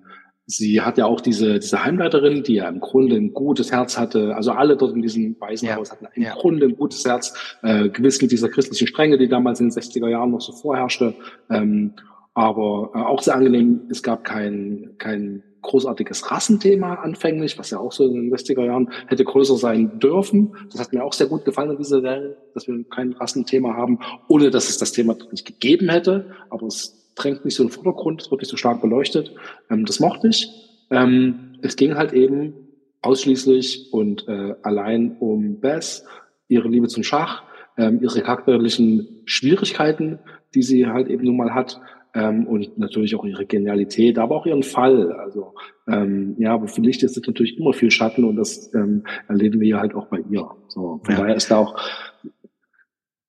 Sie 0.52 0.82
hat 0.82 0.98
ja 0.98 1.06
auch 1.06 1.22
diese, 1.22 1.60
diese 1.60 1.84
Heimleiterin, 1.84 2.44
die 2.44 2.56
ja 2.56 2.68
im 2.68 2.80
Grunde 2.80 3.16
ein 3.16 3.34
gutes 3.34 3.72
Herz 3.72 3.98
hatte. 3.98 4.36
Also 4.36 4.52
alle 4.52 4.76
dort 4.76 4.94
in 4.94 5.02
diesem 5.02 5.36
Waisenhaus 5.40 5.90
ja. 5.90 5.96
hatten 5.96 6.08
im 6.14 6.24
ja. 6.24 6.34
Grunde 6.34 6.68
ein 6.68 6.76
gutes 6.76 7.06
Herz, 7.06 7.34
äh, 7.64 7.90
gewiss 7.90 8.22
mit 8.22 8.32
dieser 8.32 8.50
christlichen 8.50 8.88
Strenge, 8.88 9.18
die 9.18 9.30
damals 9.30 9.60
in 9.60 9.70
den 9.70 9.78
60er 9.78 10.10
Jahren 10.10 10.32
noch 10.32 10.42
so 10.42 10.52
vorherrschte. 10.52 11.16
Ähm, 11.50 11.94
aber 12.34 12.92
äh, 12.94 13.00
auch 13.00 13.22
sehr 13.22 13.36
angenehm, 13.36 13.82
es 13.90 14.04
gab 14.04 14.24
kein, 14.24 14.96
kein 14.98 15.44
großartiges 15.62 16.32
Rassenthema 16.32 16.96
anfänglich, 16.96 17.58
was 17.58 17.70
ja 17.70 17.80
auch 17.80 17.92
so 17.92 18.08
in 18.08 18.14
den 18.14 18.34
60er 18.34 18.66
Jahren 18.66 18.90
hätte 19.08 19.24
größer 19.24 19.56
sein 19.56 20.00
dürfen. 20.00 20.56
Das 20.72 20.82
hat 20.82 20.92
mir 20.92 21.04
auch 21.04 21.14
sehr 21.14 21.28
gut 21.28 21.46
gefallen 21.46 21.72
in 21.72 21.78
dieser 21.78 22.04
Welt, 22.04 22.38
dass 22.54 22.68
wir 22.68 22.84
kein 22.90 23.14
Rassenthema 23.14 23.76
haben, 23.76 24.00
ohne 24.28 24.50
dass 24.50 24.70
es 24.70 24.78
das 24.78 24.92
Thema 24.92 25.16
nicht 25.32 25.46
gegeben 25.46 25.90
hätte. 25.90 26.32
Aber 26.50 26.68
es 26.68 27.01
drängt 27.22 27.46
nicht 27.46 27.56
so 27.56 27.64
in 27.64 27.70
den 27.70 27.74
Vordergrund, 27.74 28.22
es 28.22 28.32
wird 28.32 28.42
nicht 28.42 28.50
so 28.50 28.58
stark 28.58 28.82
beleuchtet. 28.82 29.34
Ähm, 29.70 29.86
das 29.86 30.00
mochte 30.00 30.28
ich. 30.28 30.50
Ähm, 30.90 31.58
es 31.62 31.76
ging 31.76 31.96
halt 31.96 32.14
eben 32.14 32.54
ausschließlich 33.02 33.92
und 33.92 34.28
äh, 34.28 34.56
allein 34.62 35.18
um 35.20 35.60
Bess, 35.60 36.06
ihre 36.48 36.68
Liebe 36.68 36.88
zum 36.88 37.04
Schach, 37.04 37.44
ähm, 37.78 38.00
ihre 38.02 38.22
charakterlichen 38.22 39.22
Schwierigkeiten, 39.26 40.20
die 40.54 40.62
sie 40.62 40.88
halt 40.88 41.08
eben 41.08 41.24
nun 41.24 41.38
mal 41.38 41.54
hat. 41.54 41.80
Ähm, 42.14 42.46
und 42.46 42.78
natürlich 42.78 43.16
auch 43.16 43.24
ihre 43.24 43.46
Genialität, 43.46 44.20
aber 44.20 44.36
auch 44.36 44.46
ihren 44.46 44.64
Fall. 44.64 45.14
Also 45.14 45.54
ähm, 45.88 46.36
ja, 46.40 46.54
aber 46.54 46.68
für 46.68 46.82
Licht 46.82 47.04
ist 47.04 47.16
natürlich 47.26 47.58
immer 47.58 47.72
viel 47.72 47.90
Schatten 47.90 48.26
und 48.26 48.36
das 48.36 48.74
ähm, 48.74 49.06
erleben 49.30 49.62
wir 49.62 49.80
halt 49.80 49.96
auch 49.96 50.08
bei 50.08 50.20
ihr. 50.30 50.46
So, 50.68 51.00
von 51.04 51.16
ja. 51.16 51.22
daher 51.22 51.36
ist 51.36 51.50
da 51.50 51.60
auch 51.60 51.80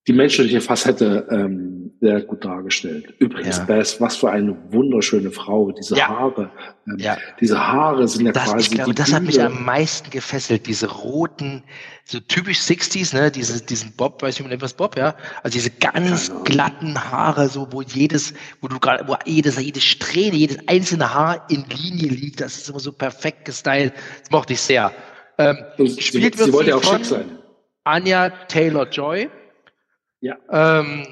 die 0.08 0.12
menschliche 0.12 0.60
Facette 0.60 1.28
ähm, 1.30 1.92
sehr 2.00 2.22
gut 2.22 2.44
dargestellt. 2.44 3.14
Übrigens, 3.20 3.58
ja. 3.58 3.64
Bess, 3.64 4.00
was 4.00 4.16
für 4.16 4.32
eine 4.32 4.56
wunderschöne 4.72 5.30
Frau, 5.30 5.70
diese 5.70 5.96
ja. 5.96 6.08
Haare. 6.08 6.50
Ähm, 6.88 6.96
ja. 6.98 7.16
Diese 7.40 7.56
Haare 7.56 8.08
sind 8.08 8.26
ja 8.26 8.32
das, 8.32 8.50
quasi. 8.50 8.58
Ich 8.58 8.70
glaube, 8.72 8.94
das 8.94 9.12
hat 9.12 9.22
mich 9.22 9.40
am 9.40 9.64
meisten 9.64 10.10
gefesselt, 10.10 10.66
diese 10.66 10.90
roten, 10.90 11.62
so 12.04 12.18
typisch 12.18 12.58
60s, 12.58 13.14
ne, 13.14 13.30
diese, 13.30 13.64
diesen 13.64 13.92
Bob, 13.92 14.20
weiß 14.20 14.40
ich 14.40 14.44
nicht, 14.44 14.60
was 14.60 14.74
Bob, 14.74 14.96
ja. 14.98 15.14
Also 15.44 15.52
diese 15.54 15.70
ganz 15.70 16.30
genau. 16.30 16.42
glatten 16.42 16.98
Haare, 17.12 17.48
so, 17.48 17.68
wo 17.70 17.82
jedes, 17.82 18.34
wo 18.60 18.66
du 18.66 18.80
gerade, 18.80 19.06
wo 19.06 19.14
jedes, 19.24 19.60
jede 19.60 19.80
Strähne, 19.80 20.34
jedes 20.34 20.58
einzelne 20.66 21.14
Haar 21.14 21.46
in 21.48 21.64
Linie 21.68 22.08
liegt, 22.08 22.40
das 22.40 22.56
ist 22.56 22.68
immer 22.68 22.80
so 22.80 22.90
perfekt 22.90 23.44
gestylt. 23.44 23.92
Das 24.22 24.30
mochte 24.32 24.54
ich 24.54 24.60
sehr. 24.60 24.90
Ähm, 25.38 25.58
gespielt 25.76 26.36
sie, 26.36 26.46
sie 26.46 26.52
wollte 26.52 26.70
ja 26.70 26.76
auch 26.76 26.82
schick 26.82 27.04
sein. 27.04 27.38
Anya 27.84 28.30
Taylor 28.48 28.88
Joy. 28.88 29.30
Ja. 30.22 30.36
Ähm, 30.50 31.04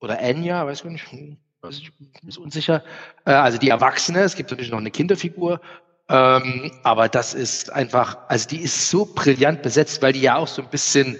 oder 0.00 0.18
Anya, 0.18 0.66
weiß 0.66 0.80
ich 0.80 0.84
nicht, 0.86 1.38
weiß 1.60 1.78
ich, 1.78 1.92
ist 2.26 2.38
unsicher. 2.38 2.82
Äh, 3.26 3.32
also 3.32 3.58
die 3.58 3.68
Erwachsene, 3.68 4.20
es 4.20 4.34
gibt 4.34 4.50
natürlich 4.50 4.70
noch 4.70 4.78
eine 4.78 4.90
Kinderfigur. 4.90 5.60
Ähm, 6.08 6.72
aber 6.82 7.08
das 7.08 7.34
ist 7.34 7.70
einfach, 7.72 8.16
also 8.28 8.48
die 8.48 8.60
ist 8.60 8.90
so 8.90 9.04
brillant 9.04 9.62
besetzt, 9.62 10.02
weil 10.02 10.14
die 10.14 10.22
ja 10.22 10.36
auch 10.36 10.48
so 10.48 10.62
ein 10.62 10.68
bisschen, 10.68 11.16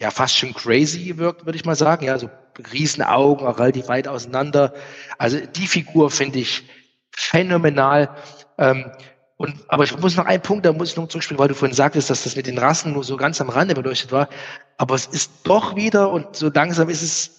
ja, 0.00 0.10
fast 0.10 0.36
schon 0.36 0.54
crazy 0.54 1.16
wirkt, 1.18 1.44
würde 1.44 1.56
ich 1.56 1.64
mal 1.64 1.76
sagen. 1.76 2.06
Ja, 2.06 2.18
so 2.18 2.30
Riesenaugen, 2.72 3.46
auch 3.46 3.58
relativ 3.58 3.88
weit 3.88 4.06
auseinander. 4.06 4.72
Also 5.18 5.40
die 5.40 5.66
Figur 5.66 6.10
finde 6.10 6.38
ich 6.38 6.62
phänomenal. 7.10 8.10
Ähm, 8.58 8.92
und, 9.44 9.54
aber 9.68 9.84
ich 9.84 9.96
muss 9.98 10.16
noch 10.16 10.24
einen 10.24 10.42
Punkt, 10.42 10.64
da 10.64 10.72
muss 10.72 10.90
ich 10.90 10.96
noch 10.96 11.06
zurückspielen, 11.06 11.38
weil 11.38 11.48
du 11.48 11.54
vorhin 11.54 11.74
sagtest, 11.74 12.08
dass 12.08 12.24
das 12.24 12.34
mit 12.34 12.46
den 12.46 12.56
Rassen 12.56 12.94
nur 12.94 13.04
so 13.04 13.18
ganz 13.18 13.40
am 13.42 13.50
Rande 13.50 13.74
beleuchtet 13.74 14.10
war. 14.10 14.30
Aber 14.78 14.94
es 14.94 15.06
ist 15.06 15.30
doch 15.44 15.76
wieder, 15.76 16.10
und 16.10 16.34
so 16.34 16.48
langsam 16.48 16.88
ist 16.88 17.02
es, 17.02 17.30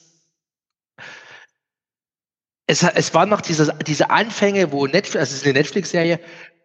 es, 2.68 2.84
es 2.84 3.14
war 3.16 3.26
noch 3.26 3.42
diese, 3.42 3.74
diese 3.88 4.12
Anfänge, 4.12 4.72
wo 4.72 4.86
Netflix, 4.86 5.16
also 5.16 5.32
es 5.32 5.38
ist 5.38 5.46
eine 5.46 5.54
Netflix-Serie, 5.54 6.20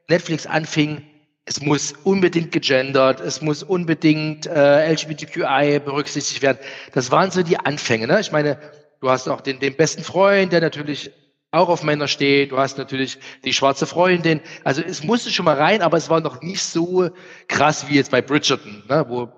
Netflix 0.09 0.47
anfing, 0.47 1.03
es 1.47 1.63
muss 1.63 1.95
unbedingt 2.05 2.53
gegendert, 2.53 3.21
es 3.21 3.41
muss 3.41 3.63
unbedingt 3.63 4.47
äh, 4.47 4.93
LGBTQI 4.93 5.81
berücksichtigt 5.81 6.43
werden. 6.43 6.59
Das 6.93 7.11
waren 7.11 7.31
so 7.31 7.43
die 7.43 7.59
Anfänge. 7.59 8.07
Ne? 8.07 8.21
Ich 8.21 8.31
meine, 8.31 8.59
du 9.01 9.11
hast 9.11 9.27
auch 9.27 9.41
den, 9.41 9.59
den 9.59 9.75
besten 9.75 10.05
Freund, 10.05 10.53
der 10.53 10.61
natürlich 10.61 11.11
auch 11.53 11.69
auf 11.69 11.83
Männer 11.83 12.09
steht. 12.09 12.53
Du 12.53 12.59
hast 12.59 12.79
natürlich 12.79 13.19
die 13.45 13.53
schwarze 13.53 13.87
Freundin. 13.87 14.41
Also 14.65 14.83
es 14.83 15.03
musste 15.03 15.31
schon 15.31 15.45
mal 15.45 15.57
rein, 15.57 15.83
aber 15.83 15.97
es 15.97 16.09
war 16.09 16.21
noch 16.21 16.43
nicht 16.43 16.63
so 16.63 17.11
krass 17.49 17.89
wie 17.89 17.97
jetzt 17.97 18.11
bei 18.11 18.23
Bridgerton, 18.23 18.85
ne? 18.89 19.05
wo, 19.09 19.29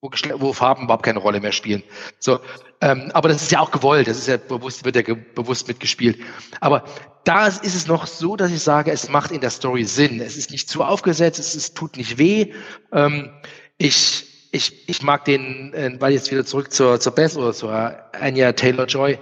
wo, 0.00 0.10
wo 0.38 0.52
Farben 0.52 0.84
überhaupt 0.84 1.04
keine 1.04 1.18
Rolle 1.18 1.40
mehr 1.40 1.52
spielen. 1.52 1.82
So, 2.18 2.40
ähm, 2.80 3.10
aber 3.14 3.28
das 3.28 3.42
ist 3.42 3.50
ja 3.50 3.60
auch 3.60 3.72
gewollt. 3.72 4.06
Das 4.06 4.18
ist 4.18 4.28
ja 4.28 4.36
bewusst, 4.36 4.84
wird 4.84 4.96
ja 4.96 5.14
bewusst 5.34 5.66
mitgespielt. 5.66 6.20
Aber 6.60 6.84
da 7.24 7.48
ist 7.48 7.64
es 7.64 7.86
noch 7.86 8.06
so, 8.06 8.36
dass 8.36 8.52
ich 8.52 8.62
sage, 8.62 8.92
es 8.92 9.08
macht 9.08 9.32
in 9.32 9.40
der 9.40 9.50
Story 9.50 9.84
Sinn. 9.84 10.20
Es 10.20 10.36
ist 10.36 10.52
nicht 10.52 10.68
zu 10.68 10.84
aufgesetzt, 10.84 11.40
es 11.40 11.54
ist, 11.54 11.76
tut 11.76 11.96
nicht 11.96 12.16
weh. 12.16 12.52
Ähm, 12.92 13.30
ich 13.76 14.29
ich, 14.52 14.88
ich 14.88 15.02
mag 15.02 15.24
den, 15.24 15.72
äh, 15.74 15.96
weil 15.98 16.12
jetzt 16.12 16.30
wieder 16.30 16.44
zurück 16.44 16.72
zur, 16.72 17.00
zur 17.00 17.14
Beth 17.14 17.36
oder 17.36 17.52
zur 17.52 17.94
Anya 18.12 18.52
Taylor-Joy 18.52 19.18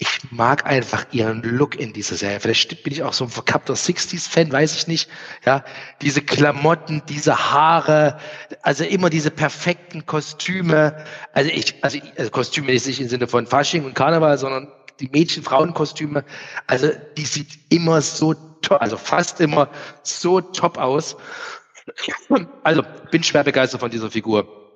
ich 0.00 0.30
mag 0.30 0.64
einfach 0.64 1.06
ihren 1.10 1.42
Look 1.42 1.74
in 1.74 1.92
dieser 1.92 2.14
Serie. 2.14 2.38
Vielleicht 2.38 2.84
bin 2.84 2.92
ich 2.92 3.02
auch 3.02 3.12
so 3.12 3.24
ein 3.24 3.30
verkappter 3.30 3.74
60s-Fan, 3.74 4.52
weiß 4.52 4.76
ich 4.76 4.86
nicht. 4.86 5.10
Ja, 5.44 5.64
diese 6.02 6.22
Klamotten, 6.22 7.02
diese 7.08 7.50
Haare, 7.50 8.20
also 8.62 8.84
immer 8.84 9.10
diese 9.10 9.32
perfekten 9.32 10.06
Kostüme. 10.06 11.04
Also 11.32 11.50
ich, 11.50 11.82
also, 11.82 11.98
also 12.16 12.30
Kostüme 12.30 12.72
ist 12.72 12.86
nicht 12.86 13.00
im 13.00 13.08
Sinne 13.08 13.26
von 13.26 13.48
Fasching 13.48 13.84
und 13.84 13.94
Karneval, 13.94 14.38
sondern 14.38 14.68
die 15.00 15.08
Mädchen-Frauenkostüme. 15.08 16.24
Also 16.68 16.92
die 17.16 17.26
sieht 17.26 17.58
immer 17.68 18.00
so 18.00 18.34
top, 18.62 18.80
also 18.80 18.96
fast 18.96 19.40
immer 19.40 19.68
so 20.04 20.40
top 20.40 20.78
aus. 20.78 21.16
Also 22.62 22.84
bin 23.10 23.24
schwer 23.24 23.42
begeistert 23.42 23.80
von 23.80 23.90
dieser 23.90 24.12
Figur. 24.12 24.67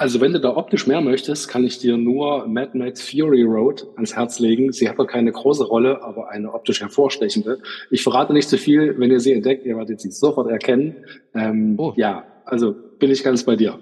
Also 0.00 0.18
wenn 0.22 0.32
du 0.32 0.40
da 0.40 0.56
optisch 0.56 0.86
mehr 0.86 1.02
möchtest, 1.02 1.46
kann 1.48 1.62
ich 1.62 1.78
dir 1.78 1.98
nur 1.98 2.46
Mad 2.46 2.70
Max 2.72 3.02
Fury 3.02 3.42
Road 3.42 3.86
ans 3.96 4.16
Herz 4.16 4.38
legen. 4.38 4.72
Sie 4.72 4.88
hat 4.88 4.98
doch 4.98 5.06
keine 5.06 5.30
große 5.30 5.62
Rolle, 5.62 6.02
aber 6.02 6.30
eine 6.30 6.54
optisch 6.54 6.80
hervorstechende. 6.80 7.58
Ich 7.90 8.02
verrate 8.02 8.32
nicht 8.32 8.48
zu 8.48 8.56
viel. 8.56 8.98
Wenn 8.98 9.10
ihr 9.10 9.20
sie 9.20 9.34
entdeckt, 9.34 9.66
ihr 9.66 9.76
werdet 9.76 10.00
sie 10.00 10.10
sofort 10.10 10.50
erkennen. 10.50 10.96
Ähm, 11.34 11.74
oh. 11.76 11.92
Ja, 11.96 12.24
also 12.46 12.74
bin 12.98 13.10
ich 13.10 13.22
ganz 13.22 13.44
bei 13.44 13.56
dir. 13.56 13.78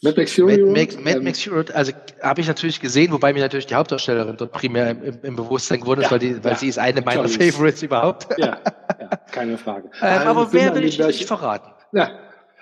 Mad 0.00 0.18
Max 0.18 0.32
Fury 0.32 0.62
Road. 0.62 0.74
Mad, 0.74 0.96
Mad 1.04 1.18
ähm, 1.18 1.24
Max 1.24 1.42
Fury 1.42 1.56
Road, 1.56 1.70
also 1.72 1.92
habe 2.22 2.40
ich 2.40 2.48
natürlich 2.48 2.80
gesehen, 2.80 3.12
wobei 3.12 3.34
mir 3.34 3.40
natürlich 3.40 3.66
die 3.66 3.74
Hauptdarstellerin 3.74 4.38
dort 4.38 4.52
primär 4.52 4.92
im, 4.92 5.18
im 5.22 5.36
Bewusstsein 5.36 5.80
geworden 5.80 6.00
ist, 6.00 6.06
ja, 6.06 6.12
weil, 6.12 6.18
die, 6.18 6.42
weil 6.42 6.52
ja, 6.52 6.56
sie 6.56 6.68
ist 6.68 6.78
eine 6.78 7.02
meiner 7.02 7.28
Favorites 7.28 7.82
überhaupt. 7.82 8.26
Ja, 8.38 8.56
ja 8.98 9.10
keine 9.30 9.58
Frage. 9.58 9.90
ähm, 10.02 10.28
aber 10.28 10.50
wer 10.54 10.74
will 10.74 10.84
ich 10.84 10.98
nicht 10.98 11.26
verraten? 11.26 11.72
Ja, 11.92 12.10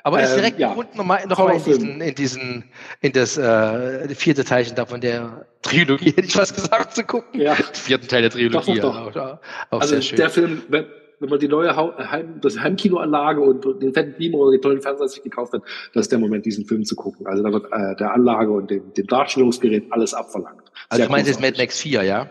aber 0.02 0.22
ist 0.22 0.34
direkt 0.34 0.56
ähm, 0.56 0.62
ja. 0.62 0.74
Grund 0.74 0.94
nochmal 0.94 1.26
noch 1.26 1.38
mal 1.38 1.56
in 1.56 1.64
diesen, 1.64 2.00
in 2.00 2.14
diesen, 2.14 2.64
in 3.00 3.12
das 3.12 3.36
äh, 3.36 4.08
vierte 4.14 4.44
Teilchen 4.44 4.76
da 4.76 4.86
von 4.86 5.00
der 5.00 5.46
Trilogie, 5.62 6.10
hätte 6.16 6.26
ich 6.26 6.36
was 6.36 6.54
gesagt, 6.54 6.94
zu 6.94 7.04
gucken. 7.04 7.40
Ja. 7.40 7.54
Vierten 7.54 8.08
Teil 8.08 8.22
der 8.22 8.30
Trilogie. 8.30 8.80
Doch, 8.80 9.04
doch, 9.04 9.12
doch. 9.12 9.38
Auch, 9.70 9.80
also 9.80 10.00
sehr 10.00 10.16
der 10.16 10.30
Film, 10.30 10.62
wenn, 10.68 10.86
wenn 11.20 11.28
man 11.28 11.38
die 11.38 11.48
neue 11.48 11.76
Heim, 11.76 12.40
das 12.40 12.58
Heimkinoanlage 12.58 13.40
und 13.40 13.82
den 13.82 13.92
fetten 13.92 14.14
Beamer 14.16 14.38
oder 14.38 14.52
die 14.52 14.60
tollen 14.60 14.80
Fernseher 14.80 15.08
sich 15.08 15.22
gekauft 15.22 15.52
hat, 15.52 15.62
das 15.92 16.06
ist 16.06 16.12
der 16.12 16.18
Moment, 16.18 16.46
diesen 16.46 16.64
Film 16.64 16.84
zu 16.84 16.96
gucken. 16.96 17.26
Also 17.26 17.42
da 17.42 17.52
wird 17.52 17.66
äh, 17.70 17.96
der 17.96 18.14
Anlage 18.14 18.50
und 18.50 18.70
dem, 18.70 18.94
dem 18.94 19.06
Darstellungsgerät 19.06 19.84
alles 19.90 20.14
abverlangt. 20.14 20.62
Also 20.88 21.04
du 21.04 21.10
meinst 21.10 21.28
jetzt 21.28 21.40
Mad 21.40 21.58
Max 21.58 21.78
4, 21.80 22.02
ja? 22.02 22.30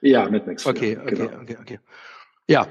Ja, 0.00 0.28
Mad 0.30 0.44
Max 0.46 0.62
4. 0.62 0.70
Okay, 0.70 0.98
okay, 1.02 1.14
genau. 1.14 1.30
okay, 1.42 1.56
okay. 1.60 1.78
Ja, 2.50 2.66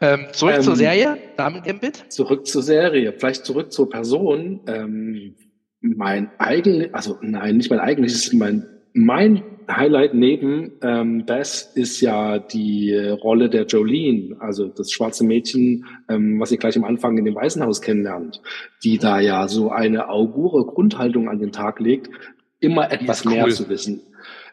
ähm, 0.00 0.26
zurück 0.32 0.56
ähm, 0.56 0.62
zur 0.62 0.74
Serie, 0.74 1.16
Damen 1.36 1.62
Gambit. 1.62 2.04
Zurück 2.08 2.48
zur 2.48 2.64
Serie, 2.64 3.12
vielleicht 3.12 3.44
zurück 3.44 3.70
zur 3.70 3.88
Person. 3.88 4.58
Ähm, 4.66 5.36
mein 5.80 6.30
eigen, 6.38 6.92
also 6.92 7.16
nein, 7.22 7.58
nicht 7.58 7.70
mein 7.70 7.78
eigentliches, 7.78 8.32
mein 8.32 8.66
mein 8.92 9.44
Highlight 9.70 10.14
neben 10.14 10.72
ähm, 10.82 11.24
Bess 11.26 11.70
ist 11.76 12.00
ja 12.00 12.40
die 12.40 12.92
Rolle 12.92 13.48
der 13.48 13.66
Jolene, 13.66 14.34
also 14.40 14.66
das 14.66 14.90
schwarze 14.90 15.22
Mädchen, 15.22 15.86
ähm, 16.08 16.40
was 16.40 16.50
ihr 16.50 16.58
gleich 16.58 16.76
am 16.76 16.82
Anfang 16.82 17.16
in 17.16 17.24
dem 17.24 17.36
Waisenhaus 17.36 17.80
kennenlernt, 17.80 18.42
die 18.82 18.98
da 18.98 19.20
ja 19.20 19.46
so 19.46 19.70
eine 19.70 20.08
augure 20.08 20.66
Grundhaltung 20.66 21.28
an 21.28 21.38
den 21.38 21.52
Tag 21.52 21.78
legt, 21.78 22.10
immer 22.58 22.90
etwas 22.90 23.24
mehr 23.24 23.44
cool. 23.44 23.52
zu 23.52 23.68
wissen. 23.68 24.02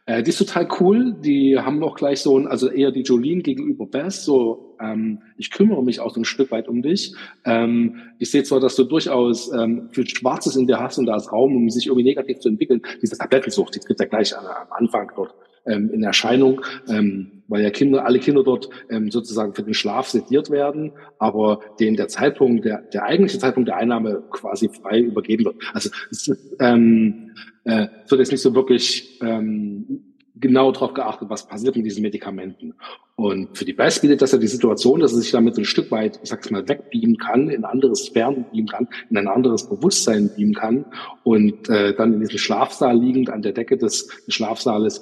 Äh, 0.07 0.23
die 0.23 0.29
ist 0.29 0.37
total 0.39 0.67
cool. 0.79 1.15
Die 1.21 1.59
haben 1.59 1.83
auch 1.83 1.95
gleich 1.95 2.21
so 2.21 2.39
ein, 2.39 2.47
also 2.47 2.69
eher 2.69 2.91
die 2.91 3.03
Jolene 3.03 3.43
gegenüber 3.43 3.85
Bess, 3.85 4.23
so 4.25 4.75
ähm, 4.81 5.21
ich 5.37 5.51
kümmere 5.51 5.83
mich 5.83 5.99
auch 5.99 6.13
so 6.13 6.21
ein 6.21 6.25
Stück 6.25 6.49
weit 6.51 6.67
um 6.67 6.81
dich. 6.81 7.13
Ähm, 7.45 7.97
ich 8.17 8.31
sehe 8.31 8.43
zwar, 8.43 8.59
dass 8.59 8.75
du 8.75 8.85
durchaus 8.85 9.51
ähm, 9.51 9.89
viel 9.91 10.07
Schwarzes 10.07 10.55
in 10.55 10.65
dir 10.65 10.79
hast 10.79 10.97
und 10.97 11.05
da 11.07 11.15
ist 11.17 11.31
Raum, 11.31 11.55
um 11.55 11.69
sich 11.69 11.87
irgendwie 11.87 12.05
negativ 12.05 12.39
zu 12.39 12.49
entwickeln. 12.49 12.81
Diese 13.01 13.17
Tablettensucht, 13.17 13.75
die 13.75 13.79
tritt 13.79 13.99
ja 13.99 14.05
gleich 14.05 14.35
am 14.35 14.45
Anfang 14.71 15.11
dort 15.15 15.35
ähm, 15.65 15.91
in 15.93 16.03
Erscheinung, 16.03 16.61
ähm, 16.87 17.43
weil 17.49 17.63
ja 17.63 17.69
Kinder, 17.69 18.05
alle 18.05 18.19
Kinder 18.19 18.43
dort 18.43 18.69
ähm, 18.89 19.11
sozusagen 19.11 19.53
für 19.53 19.63
den 19.63 19.73
Schlaf 19.73 20.07
sediert 20.07 20.49
werden, 20.49 20.93
aber 21.19 21.59
denen 21.79 21.97
der 21.97 22.07
Zeitpunkt, 22.07 22.63
der, 22.63 22.81
der 22.93 23.03
eigentliche 23.03 23.39
Zeitpunkt 23.39 23.67
der 23.67 23.77
Einnahme 23.77 24.23
quasi 24.31 24.69
frei 24.69 25.01
übergeben 25.01 25.45
wird. 25.45 25.55
Also 25.73 25.89
es 26.11 26.27
ist, 26.29 26.55
ähm, 26.59 27.31
äh, 27.67 27.87
wird 28.07 28.19
jetzt 28.19 28.31
nicht 28.31 28.41
so 28.41 28.55
wirklich 28.55 29.19
ähm, 29.21 30.15
genau 30.35 30.71
darauf 30.71 30.93
geachtet, 30.93 31.29
was 31.29 31.47
passiert 31.47 31.75
mit 31.75 31.85
diesen 31.85 32.01
Medikamenten. 32.01 32.73
Und 33.15 33.57
für 33.57 33.65
die 33.65 33.73
Best 33.73 34.01
bietet 34.01 34.21
das 34.21 34.31
ja 34.31 34.37
die 34.37 34.47
Situation, 34.47 34.99
dass 34.99 35.11
er 35.11 35.19
sich 35.19 35.31
damit 35.31 35.57
ein 35.57 35.65
Stück 35.65 35.91
weit, 35.91 36.19
ich 36.23 36.29
sag's 36.29 36.49
mal, 36.49 36.67
wegbeamen 36.67 37.17
kann, 37.17 37.49
in 37.49 37.65
anderes 37.65 38.05
Sphären 38.05 38.45
beamen 38.51 38.67
kann, 38.67 38.87
in 39.09 39.17
ein 39.17 39.27
anderes 39.27 39.67
Bewusstsein 39.67 40.29
beamen 40.35 40.53
kann 40.53 40.85
und 41.23 41.67
äh, 41.69 41.93
dann 41.95 42.13
in 42.13 42.19
diesem 42.21 42.37
Schlafsaal 42.37 42.97
liegend 42.97 43.29
an 43.29 43.41
der 43.41 43.53
Decke 43.53 43.77
des, 43.77 44.07
des 44.25 44.33
Schlafsaales 44.33 45.01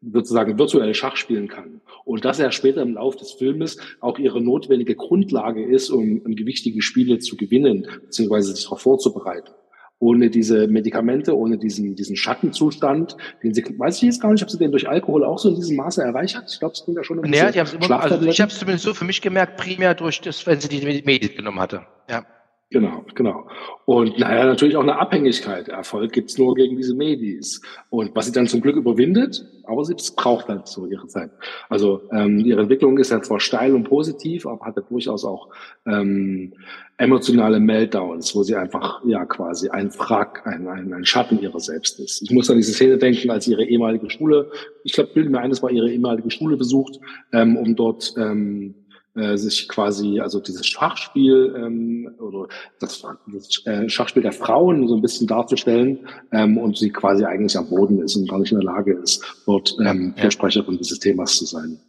sozusagen 0.00 0.58
virtuell 0.58 0.94
Schach 0.94 1.16
spielen 1.16 1.48
kann. 1.48 1.80
Und 2.04 2.24
dass 2.24 2.38
er 2.38 2.52
später 2.52 2.82
im 2.82 2.94
Laufe 2.94 3.18
des 3.18 3.32
Filmes 3.32 3.78
auch 4.00 4.18
ihre 4.18 4.40
notwendige 4.40 4.94
Grundlage 4.94 5.64
ist, 5.64 5.90
um, 5.90 6.22
um 6.24 6.36
gewichtige 6.36 6.80
Spiele 6.80 7.18
zu 7.18 7.36
gewinnen, 7.36 7.86
beziehungsweise 8.04 8.54
sich 8.54 8.64
darauf 8.64 8.82
vorzubereiten 8.82 9.50
ohne 9.98 10.28
diese 10.28 10.66
Medikamente, 10.68 11.36
ohne 11.36 11.56
diesen, 11.58 11.94
diesen 11.94 12.16
Schattenzustand, 12.16 13.16
den 13.42 13.54
sie, 13.54 13.64
weiß 13.64 13.96
ich 13.96 14.02
jetzt 14.02 14.20
gar 14.20 14.30
nicht, 14.30 14.42
ob 14.42 14.50
sie 14.50 14.58
den 14.58 14.70
durch 14.70 14.88
Alkohol 14.88 15.24
auch 15.24 15.38
so 15.38 15.48
in 15.48 15.54
diesem 15.56 15.76
Maße 15.76 16.02
erreichert. 16.02 16.50
Ich 16.52 16.58
glaube, 16.58 16.72
es 16.72 16.84
ging 16.84 16.94
ja 16.94 17.02
schon 17.02 17.18
um 17.18 17.30
naja, 17.30 17.50
die 17.50 17.76
immer, 17.84 18.00
also 18.00 18.20
Ich 18.26 18.40
habe 18.40 18.52
es 18.52 18.58
zumindest 18.58 18.84
so 18.84 18.92
für 18.92 19.04
mich 19.04 19.22
gemerkt, 19.22 19.56
primär 19.56 19.94
durch 19.94 20.20
das, 20.20 20.46
wenn 20.46 20.60
sie 20.60 20.68
die 20.68 21.02
Medien 21.02 21.34
genommen 21.34 21.60
hatte. 21.60 21.86
Ja. 22.10 22.24
Genau, 22.70 23.04
genau. 23.14 23.46
Und 23.84 24.18
naja, 24.18 24.44
natürlich 24.44 24.76
auch 24.76 24.82
eine 24.82 24.98
Abhängigkeit. 24.98 25.68
Erfolg 25.68 26.10
gibt's 26.12 26.36
nur 26.36 26.56
gegen 26.56 26.76
diese 26.76 26.96
Medis. 26.96 27.62
Und 27.90 28.16
was 28.16 28.26
sie 28.26 28.32
dann 28.32 28.48
zum 28.48 28.60
Glück 28.60 28.74
überwindet, 28.74 29.46
aber 29.62 29.84
sie 29.84 29.94
braucht 30.16 30.48
halt 30.48 30.66
so 30.66 30.84
ihre 30.84 31.06
Zeit. 31.06 31.30
Also 31.68 32.02
ähm, 32.10 32.40
ihre 32.40 32.62
Entwicklung 32.62 32.98
ist 32.98 33.12
ja 33.12 33.22
zwar 33.22 33.38
steil 33.38 33.72
und 33.72 33.84
positiv, 33.84 34.46
aber 34.46 34.66
hat 34.66 34.76
ja 34.76 34.82
durchaus 34.82 35.24
auch 35.24 35.50
ähm, 35.86 36.54
emotionale 36.98 37.60
Meltdowns, 37.60 38.34
wo 38.34 38.42
sie 38.42 38.56
einfach 38.56 39.00
ja 39.04 39.24
quasi 39.26 39.68
ein 39.68 39.94
Wrack, 39.94 40.44
ein, 40.44 40.66
ein, 40.66 40.92
ein 40.92 41.04
Schatten 41.04 41.40
ihrer 41.40 41.60
selbst 41.60 42.00
ist. 42.00 42.20
Ich 42.22 42.32
muss 42.32 42.50
an 42.50 42.56
diese 42.56 42.72
Szene 42.72 42.98
denken, 42.98 43.30
als 43.30 43.46
ihre 43.46 43.62
ehemalige 43.62 44.10
Schule, 44.10 44.50
ich 44.82 44.92
glaube, 44.92 45.10
bilden 45.14 45.30
mir 45.30 45.38
eines 45.38 45.62
war 45.62 45.70
ihre 45.70 45.90
ehemalige 45.90 46.32
Schule 46.32 46.56
besucht, 46.56 46.98
ähm, 47.32 47.56
um 47.56 47.76
dort 47.76 48.12
ähm, 48.16 48.74
äh, 49.16 49.36
sich 49.36 49.68
quasi, 49.68 50.20
also 50.20 50.40
dieses 50.40 50.66
Schachspiel 50.66 51.54
ähm, 51.56 52.14
oder 52.18 52.48
das, 52.80 53.02
das 53.26 53.66
äh, 53.66 53.88
Schachspiel 53.88 54.22
der 54.22 54.32
Frauen 54.32 54.86
so 54.88 54.94
ein 54.94 55.02
bisschen 55.02 55.26
darzustellen 55.26 56.08
ähm, 56.32 56.58
und 56.58 56.76
sie 56.76 56.90
quasi 56.90 57.24
eigentlich 57.24 57.56
am 57.56 57.68
Boden 57.68 58.00
ist 58.02 58.16
und 58.16 58.28
gar 58.28 58.38
nicht 58.38 58.52
in 58.52 58.58
der 58.58 58.66
Lage 58.66 58.92
ist, 58.92 59.24
dort 59.46 59.74
ähm, 59.80 59.84
ja, 59.84 60.16
ja. 60.16 60.22
Fürsprecherin 60.22 60.78
dieses 60.78 60.98
Themas 60.98 61.36
zu 61.36 61.46
sein. 61.46 61.80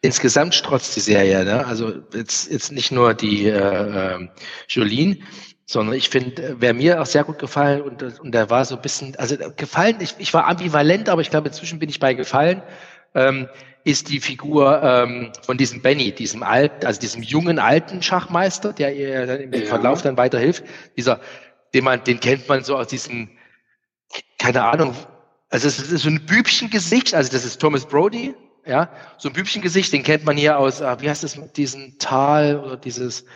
Insgesamt 0.00 0.54
strotzt 0.54 0.96
die 0.96 1.00
Serie, 1.00 1.44
ne? 1.44 1.64
Also 1.66 1.92
jetzt, 2.12 2.50
jetzt 2.50 2.72
nicht 2.72 2.90
nur 2.90 3.14
die 3.14 3.46
äh, 3.46 4.16
äh, 4.16 4.28
Jolene, 4.68 5.18
sondern 5.66 5.94
ich 5.96 6.08
finde, 6.08 6.56
wer 6.58 6.74
mir 6.74 7.00
auch 7.00 7.06
sehr 7.06 7.24
gut 7.24 7.38
gefallen 7.38 7.82
und, 7.82 8.02
und 8.20 8.32
der 8.32 8.50
war 8.50 8.64
so 8.64 8.76
ein 8.76 8.82
bisschen, 8.82 9.16
also 9.16 9.36
gefallen, 9.56 9.96
ich, 10.00 10.14
ich 10.18 10.34
war 10.34 10.46
ambivalent, 10.46 11.08
aber 11.08 11.22
ich 11.22 11.30
glaube, 11.30 11.48
inzwischen 11.48 11.78
bin 11.78 11.88
ich 11.88 12.00
bei 12.00 12.14
gefallen, 12.14 12.62
ähm, 13.14 13.48
ist 13.84 14.08
die 14.08 14.20
Figur 14.20 14.82
ähm, 14.82 15.32
von 15.42 15.58
diesem 15.58 15.82
Benny, 15.82 16.12
diesem 16.12 16.42
alten, 16.42 16.86
also 16.86 17.00
diesem 17.00 17.22
jungen 17.22 17.58
alten 17.58 18.02
Schachmeister, 18.02 18.72
der 18.72 18.94
ihr 18.96 19.26
dann 19.26 19.40
im 19.40 19.52
ja. 19.52 19.66
Verlauf 19.66 20.02
dann 20.02 20.16
weiterhilft. 20.16 20.64
Dieser, 20.96 21.20
den 21.74 21.84
man, 21.84 22.02
den 22.02 22.18
kennt 22.20 22.48
man 22.48 22.64
so 22.64 22.76
aus 22.76 22.88
diesem, 22.88 23.28
keine 24.38 24.64
Ahnung, 24.64 24.94
also 25.50 25.68
es 25.68 25.78
ist 25.78 26.02
so 26.02 26.08
ein 26.08 26.24
Bübchengesicht, 26.24 27.14
also 27.14 27.30
das 27.30 27.44
ist 27.44 27.60
Thomas 27.60 27.86
Brody, 27.86 28.34
ja, 28.66 28.90
so 29.18 29.28
ein 29.28 29.34
Bübchengesicht, 29.34 29.92
den 29.92 30.02
kennt 30.02 30.24
man 30.24 30.36
hier 30.36 30.58
aus, 30.58 30.80
ah, 30.80 31.00
wie 31.00 31.10
heißt 31.10 31.22
das 31.22 31.36
mit 31.36 31.56
diesem 31.56 31.98
Tal 31.98 32.58
oder 32.58 32.76
dieses 32.76 33.26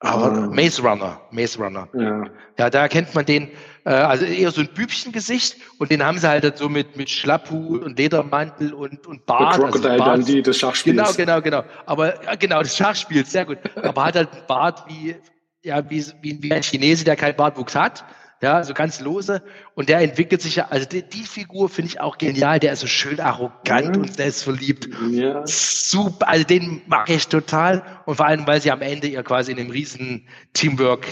aber 0.00 0.32
ah. 0.32 0.50
Maze 0.50 0.82
Runner, 0.82 1.20
Maze 1.30 1.58
Runner. 1.58 1.88
Ja. 1.92 2.24
ja, 2.58 2.70
da 2.70 2.88
kennt 2.88 3.14
man 3.14 3.26
den, 3.26 3.50
äh, 3.84 3.90
also 3.90 4.24
eher 4.24 4.50
so 4.50 4.62
ein 4.62 4.68
Bübchengesicht 4.68 5.56
und 5.78 5.90
den 5.90 6.02
haben 6.02 6.18
sie 6.18 6.26
halt 6.26 6.56
so 6.56 6.68
mit, 6.70 6.96
mit 6.96 7.10
Schlapphut 7.10 7.82
und 7.82 7.98
Ledermantel 7.98 8.72
und, 8.72 9.06
und 9.06 9.26
Bart. 9.26 9.58
Mit 9.58 9.66
Crocodile 9.66 9.90
also 9.92 10.04
Bart. 10.04 10.18
Dundee 10.18 10.42
des 10.42 10.58
Schachspiels. 10.58 11.16
Genau, 11.16 11.40
genau, 11.40 11.42
genau. 11.42 11.64
Aber 11.84 12.24
ja, 12.24 12.34
genau, 12.34 12.62
des 12.62 12.76
Schachspiels, 12.76 13.30
sehr 13.30 13.44
gut. 13.44 13.58
Aber 13.76 14.04
hat 14.04 14.16
halt 14.16 14.32
einen 14.32 14.46
Bart 14.46 14.84
wie, 14.88 15.16
ja, 15.62 15.88
wie, 15.90 16.04
wie, 16.22 16.42
wie 16.42 16.52
ein 16.52 16.62
Chinese, 16.62 17.04
der 17.04 17.16
keinen 17.16 17.36
Bartwuchs 17.36 17.74
hat 17.74 18.04
ja, 18.42 18.64
so 18.64 18.72
ganz 18.72 19.00
lose. 19.00 19.42
Und 19.74 19.88
der 19.88 20.00
entwickelt 20.00 20.40
sich 20.40 20.56
ja, 20.56 20.68
also 20.70 20.86
die, 20.86 21.02
die 21.02 21.24
Figur 21.24 21.68
finde 21.68 21.90
ich 21.90 22.00
auch 22.00 22.16
genial. 22.18 22.58
Der 22.58 22.72
ist 22.72 22.80
so 22.80 22.86
schön 22.86 23.20
arrogant 23.20 23.96
ja. 23.96 24.02
und 24.02 24.14
selbstverliebt. 24.14 24.88
Ja. 25.10 25.46
Super, 25.46 26.28
also 26.28 26.44
den 26.44 26.82
mag 26.86 27.08
ich 27.10 27.28
total. 27.28 27.82
Und 28.06 28.16
vor 28.16 28.26
allem, 28.26 28.46
weil 28.46 28.60
sie 28.62 28.70
am 28.70 28.82
Ende 28.82 29.08
ihr 29.08 29.22
quasi 29.22 29.52
in 29.52 29.58
einem 29.58 29.70
riesen 29.70 30.26
Teamwork 30.54 31.06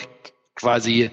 quasi 0.55 1.11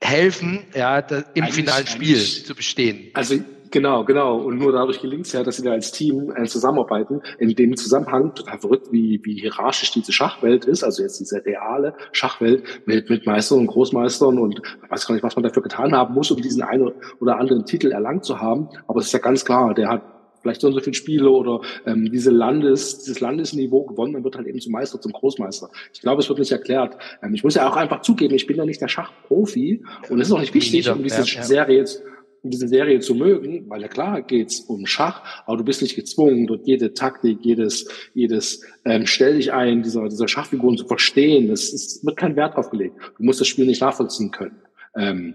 helfen, 0.00 0.66
ja, 0.74 0.98
im 0.98 1.24
eigentlich, 1.44 1.54
finalen 1.54 1.86
Spiel 1.86 2.20
zu 2.20 2.54
bestehen. 2.54 3.10
Also 3.14 3.36
Genau, 3.72 4.04
genau. 4.04 4.36
Und 4.36 4.58
nur 4.58 4.70
dadurch 4.70 5.00
gelingt 5.00 5.26
es 5.26 5.32
ja, 5.32 5.42
dass 5.42 5.56
sie 5.56 5.62
da 5.62 5.72
als 5.72 5.92
Team 5.92 6.30
äh, 6.36 6.44
zusammenarbeiten. 6.44 7.22
In 7.38 7.54
dem 7.54 7.74
Zusammenhang, 7.74 8.34
total 8.34 8.58
verrückt, 8.58 8.88
wie, 8.92 9.18
wie 9.24 9.40
hierarchisch 9.40 9.90
diese 9.92 10.12
Schachwelt 10.12 10.66
ist, 10.66 10.84
also 10.84 11.02
jetzt 11.02 11.18
diese 11.20 11.42
reale 11.44 11.94
Schachwelt 12.12 12.64
mit, 12.84 13.08
mit 13.08 13.24
Meistern 13.24 13.60
und 13.60 13.68
Großmeistern 13.68 14.38
und 14.38 14.60
ich 14.84 14.90
weiß 14.90 15.06
gar 15.06 15.14
nicht, 15.14 15.24
was 15.24 15.36
man 15.36 15.42
dafür 15.42 15.62
getan 15.62 15.92
haben 15.92 16.12
muss, 16.12 16.30
um 16.30 16.40
diesen 16.40 16.62
einen 16.62 16.92
oder 17.20 17.38
anderen 17.38 17.64
Titel 17.64 17.90
erlangt 17.92 18.26
zu 18.26 18.40
haben. 18.40 18.68
Aber 18.86 19.00
es 19.00 19.06
ist 19.06 19.12
ja 19.12 19.20
ganz 19.20 19.42
klar, 19.42 19.72
der 19.72 19.88
hat 19.88 20.02
vielleicht 20.42 20.60
so 20.60 20.66
und 20.66 20.74
so 20.74 20.80
viele 20.80 20.94
Spiele 20.94 21.30
oder 21.30 21.60
ähm, 21.86 22.10
diese 22.12 22.30
Landes, 22.30 22.98
dieses 22.98 23.20
Landesniveau 23.20 23.84
gewonnen, 23.84 24.12
dann 24.12 24.24
wird 24.24 24.36
halt 24.36 24.46
eben 24.48 24.60
zum 24.60 24.72
Meister, 24.72 25.00
zum 25.00 25.12
Großmeister. 25.12 25.70
Ich 25.94 26.00
glaube, 26.02 26.20
es 26.20 26.28
wird 26.28 26.40
nicht 26.40 26.52
erklärt. 26.52 26.98
Ähm, 27.22 27.32
ich 27.32 27.42
muss 27.42 27.54
ja 27.54 27.66
auch 27.70 27.76
einfach 27.76 28.02
zugeben, 28.02 28.34
ich 28.34 28.46
bin 28.46 28.56
ja 28.56 28.66
nicht 28.66 28.82
der 28.82 28.88
Schachprofi 28.88 29.82
und 30.10 30.20
es 30.20 30.28
ist 30.28 30.34
auch 30.34 30.40
nicht 30.40 30.52
wichtig, 30.52 30.90
um 30.90 31.02
diese 31.02 31.22
ja, 31.22 31.24
ja. 31.24 31.42
Serie 31.42 31.78
jetzt 31.78 32.02
diese 32.42 32.68
Serie 32.68 33.00
zu 33.00 33.14
mögen, 33.14 33.68
weil 33.68 33.82
ja 33.82 33.88
klar 33.88 34.22
geht's 34.22 34.60
um 34.60 34.86
Schach, 34.86 35.44
aber 35.46 35.58
du 35.58 35.64
bist 35.64 35.82
nicht 35.82 35.94
gezwungen, 35.94 36.46
dort 36.46 36.66
jede 36.66 36.92
Taktik, 36.92 37.38
jedes, 37.42 37.88
jedes 38.14 38.62
ähm, 38.84 39.06
Stell 39.06 39.36
dich 39.36 39.52
ein, 39.52 39.82
dieser, 39.82 40.08
dieser 40.08 40.28
Schachfiguren 40.28 40.76
zu 40.76 40.86
verstehen. 40.86 41.50
Es, 41.50 41.72
es 41.72 42.04
wird 42.04 42.16
kein 42.16 42.36
Wert 42.36 42.56
drauf 42.56 42.70
gelegt. 42.70 42.96
Du 43.16 43.24
musst 43.24 43.40
das 43.40 43.48
Spiel 43.48 43.66
nicht 43.66 43.80
nachvollziehen 43.80 44.30
können. 44.30 44.56
Ähm, 44.96 45.34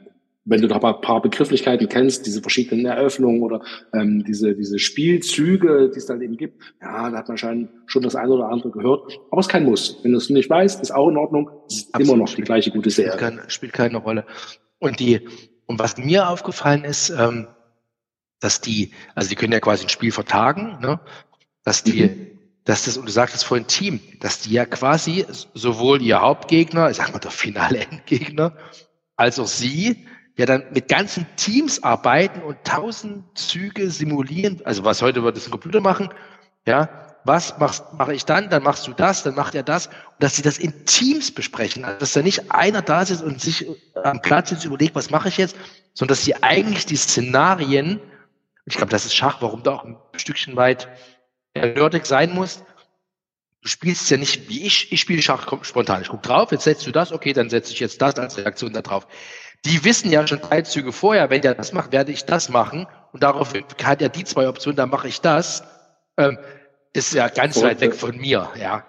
wenn 0.49 0.61
du 0.61 0.67
da 0.67 0.77
ein 0.77 1.01
paar 1.01 1.21
Begrifflichkeiten 1.21 1.89
kennst, 1.89 2.25
diese 2.25 2.41
verschiedenen 2.41 2.85
Eröffnungen 2.85 3.41
oder 3.41 3.61
ähm, 3.93 4.23
diese, 4.25 4.55
diese 4.55 4.79
Spielzüge, 4.79 5.91
die 5.93 5.97
es 5.97 6.05
dann 6.05 6.21
eben 6.21 6.37
gibt, 6.37 6.61
ja, 6.81 7.09
da 7.09 7.17
hat 7.17 7.27
man 7.27 7.37
schon, 7.37 7.69
schon 7.85 8.03
das 8.03 8.15
eine 8.15 8.31
oder 8.31 8.49
andere 8.49 8.71
gehört. 8.71 9.19
Aber 9.29 9.41
es 9.41 9.47
ist 9.47 9.51
kein 9.51 9.65
Muss. 9.65 9.99
Wenn 10.03 10.13
du 10.13 10.17
es 10.17 10.29
nicht 10.29 10.49
weißt, 10.49 10.81
ist 10.81 10.91
auch 10.91 11.09
in 11.09 11.17
Ordnung. 11.17 11.49
Es 11.67 11.75
ist 11.75 11.93
Absolut. 11.93 12.07
immer 12.07 12.23
noch 12.23 12.33
die 12.33 12.43
gleiche 12.43 12.71
gute 12.71 12.89
Serie. 12.89 13.11
Spielt, 13.11 13.37
kein, 13.37 13.49
spielt 13.49 13.73
keine 13.73 13.97
Rolle. 13.97 14.25
Und 14.79 15.01
die, 15.01 15.19
und 15.67 15.79
was 15.79 15.97
mir 15.97 16.29
aufgefallen 16.29 16.83
ist, 16.83 17.09
ähm, 17.09 17.47
dass 18.39 18.61
die, 18.61 18.91
also 19.13 19.29
die 19.29 19.35
können 19.35 19.53
ja 19.53 19.59
quasi 19.59 19.85
ein 19.85 19.89
Spiel 19.89 20.11
vertagen, 20.11 20.79
ne? 20.79 20.99
dass 21.63 21.83
die, 21.83 22.03
mhm. 22.03 22.39
dass 22.63 22.85
das, 22.85 22.97
und 22.97 23.07
du 23.07 23.11
sagtest 23.11 23.43
vorhin 23.43 23.67
Team, 23.67 23.99
dass 24.19 24.39
die 24.39 24.51
ja 24.51 24.65
quasi 24.65 25.25
sowohl 25.53 26.01
ihr 26.01 26.21
Hauptgegner, 26.21 26.89
ich 26.89 26.97
sag 26.97 27.11
mal 27.11 27.19
der 27.19 27.31
finale 27.31 27.79
Endgegner, 27.91 28.53
als 29.15 29.39
auch 29.39 29.47
sie 29.47 30.07
ja 30.37 30.45
dann 30.45 30.63
mit 30.71 30.87
ganzen 30.87 31.25
Teams 31.35 31.83
arbeiten 31.83 32.41
und 32.41 32.57
tausend 32.63 33.37
Züge 33.37 33.89
simulieren, 33.89 34.61
also 34.63 34.85
was 34.85 35.01
heute 35.01 35.23
wird 35.23 35.35
das 35.35 35.47
ein 35.47 35.51
Computer 35.51 35.81
machen, 35.81 36.09
ja, 36.65 37.06
was 37.23 37.57
machst, 37.57 37.93
mache 37.93 38.13
ich 38.13 38.25
dann, 38.25 38.49
dann 38.49 38.63
machst 38.63 38.87
du 38.87 38.93
das, 38.93 39.23
dann 39.23 39.35
macht 39.35 39.55
er 39.55 39.63
das, 39.63 39.87
und 39.87 39.95
dass 40.19 40.35
sie 40.35 40.41
das 40.41 40.57
in 40.57 40.85
Teams 40.85 41.31
besprechen, 41.33 41.83
also 41.85 41.99
dass 41.99 42.13
da 42.13 42.21
nicht 42.21 42.51
einer 42.51 42.81
da 42.81 43.05
sitzt 43.05 43.23
und 43.23 43.41
sich 43.41 43.67
am 43.95 44.21
Platz 44.21 44.51
jetzt 44.51 44.65
überlegt, 44.65 44.95
was 44.95 45.09
mache 45.09 45.27
ich 45.27 45.37
jetzt, 45.37 45.55
sondern 45.93 46.15
dass 46.15 46.23
sie 46.23 46.41
eigentlich 46.41 46.85
die 46.85 46.95
Szenarien, 46.95 47.99
ich 48.65 48.75
glaube, 48.75 48.91
das 48.91 49.05
ist 49.05 49.15
Schach, 49.15 49.41
warum 49.41 49.63
du 49.63 49.71
auch 49.71 49.83
ein 49.83 49.97
Stückchen 50.15 50.55
weit 50.55 50.87
nerdig 51.55 52.05
sein 52.05 52.33
musst, 52.33 52.63
du 53.61 53.67
spielst 53.67 54.09
ja 54.09 54.17
nicht 54.17 54.47
wie 54.47 54.65
ich, 54.65 54.91
ich 54.91 55.01
spiele 55.01 55.21
Schach 55.21 55.47
spontan, 55.63 56.01
ich 56.01 56.09
guck 56.09 56.23
drauf, 56.23 56.51
jetzt 56.51 56.63
setzt 56.63 56.87
du 56.87 56.91
das, 56.91 57.11
okay, 57.11 57.33
dann 57.33 57.49
setze 57.49 57.73
ich 57.73 57.79
jetzt 57.79 58.01
das 58.01 58.15
als 58.15 58.37
Reaktion 58.37 58.73
da 58.73 58.81
drauf. 58.81 59.07
Die 59.65 59.83
wissen 59.83 60.11
ja 60.11 60.25
schon 60.27 60.39
drei 60.39 60.61
Züge 60.61 60.93
vorher, 60.93 61.29
wenn 61.29 61.41
der 61.41 61.55
das 61.55 61.73
macht, 61.73 61.91
werde 61.91 62.11
ich 62.11 62.25
das 62.25 62.49
machen. 62.49 62.87
Und 63.11 63.23
darauf 63.23 63.53
hat 63.83 64.01
er 64.01 64.09
die 64.09 64.23
zwei 64.23 64.47
Optionen, 64.47 64.77
dann 64.77 64.89
mache 64.89 65.07
ich 65.07 65.19
das. 65.19 65.63
Ähm, 66.17 66.37
ist 66.93 67.13
ja 67.13 67.27
ganz 67.27 67.61
weit 67.61 67.81
weg 67.81 67.93
von 67.93 68.17
mir, 68.17 68.49
ja. 68.59 68.85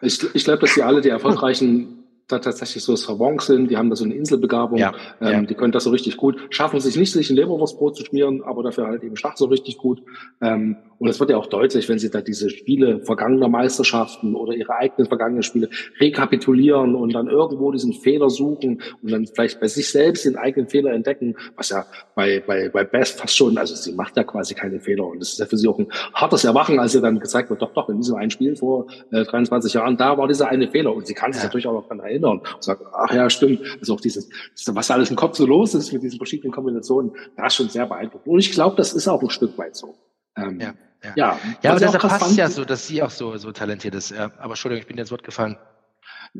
Ich, 0.00 0.22
ich 0.34 0.44
glaube, 0.44 0.60
dass 0.60 0.74
sie 0.74 0.82
alle 0.82 1.00
die 1.00 1.10
erfolgreichen 1.10 2.01
da 2.28 2.38
tatsächlich 2.38 2.82
so 2.82 2.96
Savants 2.96 3.46
sind, 3.46 3.70
die 3.70 3.76
haben 3.76 3.90
da 3.90 3.96
so 3.96 4.04
eine 4.04 4.14
Inselbegabung, 4.14 4.78
ja, 4.78 4.92
ähm, 5.20 5.30
ja. 5.30 5.42
die 5.42 5.54
können 5.54 5.72
das 5.72 5.84
so 5.84 5.90
richtig 5.90 6.16
gut, 6.16 6.36
schaffen 6.50 6.80
sich 6.80 6.96
nicht, 6.96 7.12
sich 7.12 7.30
ein 7.30 7.36
Leberwurstbrot 7.36 7.96
zu 7.96 8.04
schmieren, 8.04 8.42
aber 8.42 8.62
dafür 8.62 8.86
halt 8.86 9.02
eben 9.02 9.16
Schach 9.16 9.36
so 9.36 9.46
richtig 9.46 9.78
gut. 9.78 10.02
Ähm, 10.40 10.76
und 10.98 11.08
es 11.08 11.18
wird 11.18 11.30
ja 11.30 11.36
auch 11.36 11.46
deutlich, 11.46 11.88
wenn 11.88 11.98
sie 11.98 12.10
da 12.10 12.20
diese 12.20 12.48
Spiele 12.48 13.00
vergangener 13.00 13.48
Meisterschaften 13.48 14.36
oder 14.36 14.54
ihre 14.54 14.76
eigenen 14.76 15.08
vergangenen 15.08 15.42
Spiele 15.42 15.68
rekapitulieren 15.98 16.94
und 16.94 17.12
dann 17.12 17.28
irgendwo 17.28 17.72
diesen 17.72 17.92
Fehler 17.92 18.30
suchen 18.30 18.80
und 19.02 19.10
dann 19.10 19.26
vielleicht 19.26 19.60
bei 19.60 19.66
sich 19.66 19.90
selbst 19.90 20.24
den 20.24 20.36
eigenen 20.36 20.68
Fehler 20.68 20.92
entdecken, 20.92 21.36
was 21.56 21.70
ja 21.70 21.86
bei, 22.14 22.40
bei, 22.46 22.68
bei 22.68 22.84
Beth 22.84 23.08
fast 23.08 23.36
schon, 23.36 23.58
also 23.58 23.74
sie 23.74 23.92
macht 23.92 24.16
ja 24.16 24.22
quasi 24.22 24.54
keine 24.54 24.78
Fehler 24.78 25.06
und 25.06 25.20
das 25.20 25.30
ist 25.30 25.38
ja 25.40 25.46
für 25.46 25.56
sie 25.56 25.66
auch 25.66 25.78
ein 25.78 25.88
hartes 26.14 26.44
Erwachen, 26.44 26.78
als 26.78 26.94
ihr 26.94 27.00
dann 27.00 27.18
gezeigt 27.18 27.50
wird, 27.50 27.62
doch, 27.62 27.72
doch, 27.72 27.88
in 27.88 27.96
diesem 27.96 28.16
einen 28.16 28.30
Spiel 28.30 28.54
vor 28.54 28.86
äh, 29.10 29.24
23 29.24 29.74
Jahren, 29.74 29.96
da 29.96 30.16
war 30.18 30.28
dieser 30.28 30.48
eine 30.48 30.68
Fehler 30.68 30.94
und 30.94 31.06
sie 31.06 31.14
kann 31.14 31.32
sich 31.32 31.42
ja. 31.42 31.48
natürlich 31.48 31.66
auch 31.66 31.72
noch 31.72 31.88
daran 31.88 32.00
erinnern 32.12 32.38
und 32.38 32.62
sagt, 32.62 32.82
ach 32.92 33.12
ja, 33.12 33.28
stimmt, 33.28 33.60
also 33.80 33.94
auch 33.94 34.00
dieses, 34.00 34.28
was 34.68 34.86
da 34.86 34.94
alles 34.94 35.10
im 35.10 35.16
Kopf 35.16 35.36
so 35.36 35.46
los 35.46 35.74
ist 35.74 35.92
mit 35.92 36.02
diesen 36.02 36.18
verschiedenen 36.18 36.52
Kombinationen, 36.52 37.12
das 37.36 37.48
ist 37.48 37.54
schon 37.56 37.68
sehr 37.68 37.86
beeindruckend. 37.86 38.26
Und 38.26 38.38
ich 38.38 38.52
glaube, 38.52 38.76
das 38.76 38.92
ist 38.92 39.08
auch 39.08 39.22
ein 39.22 39.30
Stück 39.30 39.56
weit 39.58 39.76
so. 39.76 39.94
Ähm, 40.36 40.60
ja. 40.60 40.74
Ja, 41.04 41.12
ja, 41.16 41.38
ja 41.62 41.70
aber 41.72 41.80
das 41.80 41.98
passt 41.98 42.36
ja 42.36 42.48
so, 42.48 42.64
dass 42.64 42.86
sie 42.86 43.02
auch 43.02 43.10
so, 43.10 43.36
so 43.36 43.50
talentiert 43.50 43.94
ist. 43.94 44.10
Ja, 44.10 44.30
aber 44.38 44.50
Entschuldigung, 44.50 44.82
ich 44.82 44.86
bin 44.86 44.96
ins 44.98 45.10
Wort 45.10 45.24
gefallen. 45.24 45.56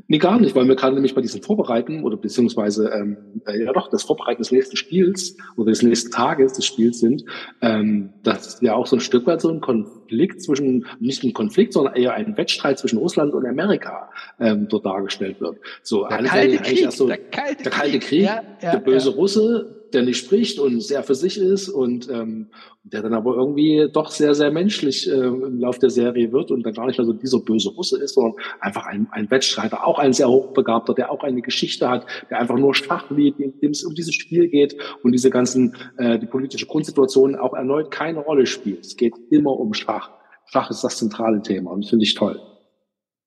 Nee, 0.09 0.19
gar 0.19 0.41
nicht, 0.41 0.55
weil 0.55 0.67
wir 0.67 0.75
gerade 0.75 0.95
nämlich 0.95 1.15
bei 1.15 1.21
diesem 1.21 1.43
Vorbereiten 1.43 2.03
oder 2.03 2.17
beziehungsweise 2.17 2.89
ähm, 2.89 3.43
äh, 3.47 3.63
ja 3.65 3.73
doch 3.73 3.91
das 3.91 4.03
Vorbereiten 4.03 4.41
des 4.41 4.51
nächsten 4.51 4.77
Spiels 4.77 5.37
oder 5.57 5.71
des 5.71 5.83
nächsten 5.83 6.11
Tages 6.11 6.55
des 6.55 6.65
Spiels 6.65 7.01
sind, 7.01 7.25
ähm, 7.61 8.15
dass 8.23 8.61
ja 8.63 8.75
auch 8.75 8.87
so 8.87 8.97
ein 8.97 9.01
Stück 9.01 9.27
weit 9.27 9.43
so 9.43 9.51
ein 9.51 9.61
Konflikt 9.61 10.43
zwischen, 10.43 10.87
nicht 10.99 11.25
ein 11.25 11.35
Konflikt, 11.35 11.75
sondern 11.75 11.95
eher 11.95 12.15
ein 12.15 12.37
Wettstreit 12.39 12.79
zwischen 12.79 12.99
Russland 12.99 13.35
und 13.35 13.47
Amerika 13.47 14.11
ähm, 14.41 14.67
dort 14.69 14.87
dargestellt 14.87 15.41
wird. 15.41 15.59
So, 15.83 16.09
der 16.09 16.23
kalte 16.23 16.57
Krieg, 16.59 16.91
so, 16.91 17.07
der 17.07 17.19
kalte, 17.19 17.63
der 17.65 17.73
kalte 17.73 17.99
Krieg, 17.99 18.23
ja, 18.23 18.43
ja, 18.63 18.73
der 18.73 18.79
böse 18.79 19.11
ja. 19.11 19.17
Russe, 19.17 19.82
der 19.95 20.03
nicht 20.03 20.19
spricht 20.19 20.59
und 20.59 20.81
sehr 20.81 21.03
für 21.03 21.15
sich 21.15 21.39
ist 21.39 21.69
und 21.69 22.09
ähm, 22.11 22.49
der 22.85 23.03
dann 23.03 23.15
aber 23.15 23.35
irgendwie 23.37 23.89
doch 23.93 24.11
sehr, 24.11 24.35
sehr 24.35 24.51
menschlich 24.51 25.09
äh, 25.09 25.13
im 25.13 25.61
Lauf 25.61 25.79
der 25.79 25.91
Serie 25.91 26.33
wird 26.33 26.51
und 26.51 26.65
dann 26.65 26.75
gar 26.75 26.87
nicht 26.87 26.99
mehr 26.99 27.07
so 27.07 27.13
dieser 27.13 27.41
böse 27.41 27.71
Russe 27.71 28.03
ist, 28.03 28.15
sondern 28.15 28.35
einfach 28.61 28.87
ein, 28.87 29.07
ein 29.13 29.31
Wettstreiter, 29.31 29.87
auch 29.87 29.99
ein 29.99 30.13
sehr 30.13 30.29
hochbegabter, 30.29 30.95
der 30.95 31.11
auch 31.11 31.23
eine 31.23 31.43
Geschichte 31.43 31.89
hat, 31.89 32.07
der 32.31 32.41
einfach 32.41 32.57
nur 32.57 32.75
Schach 32.75 33.11
liebt, 33.11 33.41
in 33.41 33.59
dem 33.61 33.71
es 33.71 33.85
um 33.85 33.95
dieses 33.95 34.15
Spiel 34.15 34.49
geht 34.49 34.77
und 35.03 35.13
diese 35.13 35.31
ganzen, 35.31 35.77
äh, 35.99 36.19
die 36.19 36.27
politische 36.27 36.67
Grundsituation 36.67 37.37
auch 37.37 37.55
erneut 37.55 37.91
keine 37.91 38.21
Rolle 38.21 38.47
spielt. 38.47 38.85
Es 38.85 38.97
geht 38.97 39.15
immer 39.31 39.53
um 39.53 39.75
Schach. 39.75 40.11
Schach 40.47 40.71
ist 40.71 40.83
das 40.83 40.97
zentrale 40.97 41.41
Thema 41.43 41.71
und 41.71 41.85
das 41.85 41.91
finde 41.91 42.05
ich 42.05 42.15
toll. 42.15 42.41